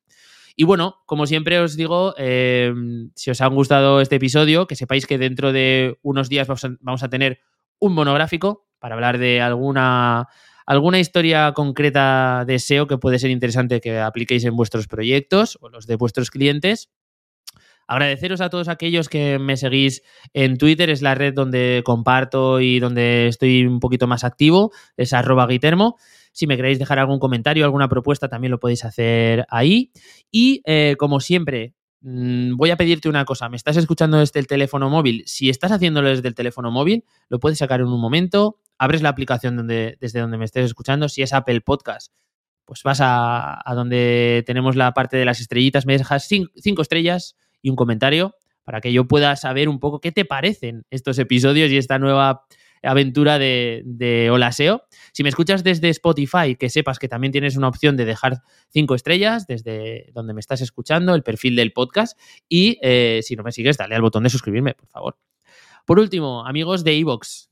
Y 0.60 0.66
bueno, 0.66 0.98
como 1.06 1.26
siempre 1.26 1.58
os 1.62 1.78
digo, 1.78 2.14
eh, 2.18 2.74
si 3.16 3.32
os 3.32 3.40
ha 3.40 3.48
gustado 3.48 4.02
este 4.02 4.18
episodio, 4.18 4.68
que 4.68 4.76
sepáis 4.76 5.08
que 5.08 5.18
dentro 5.18 5.54
de 5.54 5.98
unos 6.02 6.28
días 6.28 6.50
vamos 6.50 7.02
a, 7.02 7.08
tener 7.08 7.40
un 7.80 7.94
monográfico 7.94 8.68
para 8.78 8.96
hablar 8.96 9.20
de 9.20 9.40
alguna, 9.40 10.28
alguna 10.66 11.00
historia 11.00 11.54
concreta 11.54 12.44
de 12.46 12.60
SEO 12.60 12.88
que 12.88 12.98
puede 12.98 13.20
ser 13.20 13.32
interesante 13.32 13.80
que 13.80 14.00
apliquéis 14.00 14.44
en 14.44 14.58
vuestros 14.58 14.88
proyectos 14.88 15.58
o 15.62 15.70
los 15.70 15.88
de 15.88 15.96
vuestros 15.96 16.30
clientes. 16.30 16.90
Agradeceros 17.88 18.42
a 18.42 18.50
todos 18.50 18.68
aquellos 18.68 19.08
que 19.08 19.40
me 19.40 19.56
seguís 19.56 20.04
en 20.34 20.58
Twitter, 20.58 20.90
es 20.90 21.02
la 21.02 21.16
red 21.16 21.34
donde 21.34 21.84
comparto 21.86 22.60
y 22.60 22.82
donde 22.82 23.28
estoy 23.28 23.66
un 23.66 23.80
poquito 23.80 24.08
más 24.08 24.26
activo, 24.26 24.74
es 24.98 25.14
arroba 25.14 25.48
guitermo. 25.48 25.96
Si 26.40 26.48
me 26.48 26.56
queréis 26.56 26.80
dejar 26.80 27.00
algún 27.00 27.20
comentario, 27.20 27.66
alguna 27.66 27.90
propuesta, 27.90 28.30
también 28.30 28.52
lo 28.52 28.62
podéis 28.62 28.86
hacer 28.86 29.46
ahí. 29.50 29.92
Y 30.32 30.62
eh, 30.64 30.96
como 30.98 31.20
siempre, 31.20 31.74
mm, 32.00 32.56
voy 32.56 32.70
a 32.70 32.78
pedirte 32.78 33.10
una 33.10 33.26
cosa. 33.26 33.50
Me 33.50 33.58
estás 33.58 33.76
escuchando 33.76 34.20
desde 34.20 34.40
el 34.40 34.48
teléfono 34.48 34.90
móvil. 34.90 35.24
Si 35.26 35.50
estás 35.50 35.74
haciéndolo 35.74 36.08
desde 36.08 36.30
el 36.30 36.36
teléfono 36.36 36.72
móvil, 36.72 37.04
lo 37.28 37.42
puedes 37.42 37.58
sacar 37.58 37.82
en 37.82 37.88
un 37.88 38.00
momento. 38.00 38.58
Abres 38.78 39.02
la 39.02 39.10
aplicación 39.10 39.68
desde 39.68 40.20
donde 40.22 40.38
me 40.38 40.46
estés 40.46 40.64
escuchando. 40.64 41.10
Si 41.10 41.24
es 41.24 41.34
Apple 41.34 41.60
Podcast, 41.60 42.14
pues 42.64 42.84
vas 42.84 43.00
a, 43.02 43.62
donde 43.76 44.46
tenemos 44.48 44.78
la 44.78 44.94
parte 44.94 45.18
de 45.18 45.26
las 45.26 45.42
estrellitas, 45.42 45.86
me 45.86 45.98
dejas 45.98 46.26
cinco 46.26 46.82
estrellas 46.82 47.36
y 47.62 47.70
un 47.70 47.76
comentario 47.76 48.34
para 48.64 48.80
que 48.80 48.94
yo 48.94 49.10
pueda 49.10 49.36
saber 49.36 49.68
un 49.68 49.82
poco 49.82 50.00
qué 50.00 50.14
te 50.14 50.24
parecen 50.24 50.86
estos 50.90 51.20
episodios 51.20 51.70
y 51.70 51.76
esta 51.76 52.00
nueva 52.00 52.46
aventura 52.84 53.40
de, 53.40 53.82
de 53.86 54.30
Olaseo. 54.30 54.84
Si 55.12 55.24
me 55.24 55.30
escuchas 55.30 55.64
desde 55.64 55.90
Spotify, 55.90 56.56
que 56.58 56.70
sepas 56.70 57.00
que 57.00 57.08
también 57.08 57.32
tienes 57.32 57.58
una 57.58 57.68
opción 57.68 57.98
de 57.98 58.06
dejar 58.06 58.42
cinco 58.70 58.96
estrellas 58.96 59.48
desde 59.48 60.12
donde 60.14 60.34
me 60.34 60.40
estás 60.40 60.62
escuchando, 60.62 61.16
el 61.16 61.24
perfil 61.24 61.56
del 61.56 61.72
podcast. 61.72 62.20
Y 62.48 62.80
eh, 62.82 63.22
si 63.24 63.36
no 63.36 63.44
me 63.44 63.52
sigues, 63.52 63.78
dale 63.78 63.96
al 63.96 64.02
botón 64.02 64.24
de 64.24 64.30
suscribirme, 64.30 64.74
por 64.74 64.88
favor. 64.90 65.18
Por 65.86 66.00
último, 66.00 66.46
amigos 66.46 66.84
de 66.84 66.98
Evox, 66.98 67.50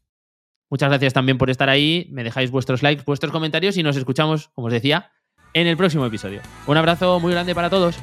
muchas 0.70 0.90
gracias 0.90 1.14
también 1.14 1.38
por 1.38 1.50
estar 1.50 1.70
ahí. 1.70 2.08
Me 2.12 2.24
dejáis 2.24 2.52
vuestros 2.52 2.84
likes, 2.84 3.04
vuestros 3.06 3.32
comentarios 3.32 3.78
y 3.78 3.84
nos 3.84 3.98
escuchamos, 3.98 4.50
como 4.50 4.68
os 4.68 4.74
decía, 4.74 5.12
en 5.54 5.68
el 5.68 5.78
próximo 5.78 6.06
episodio. 6.06 6.42
Un 6.68 6.78
abrazo 6.78 7.20
muy 7.20 7.32
grande 7.32 7.56
para 7.56 7.70
todos. 7.70 7.98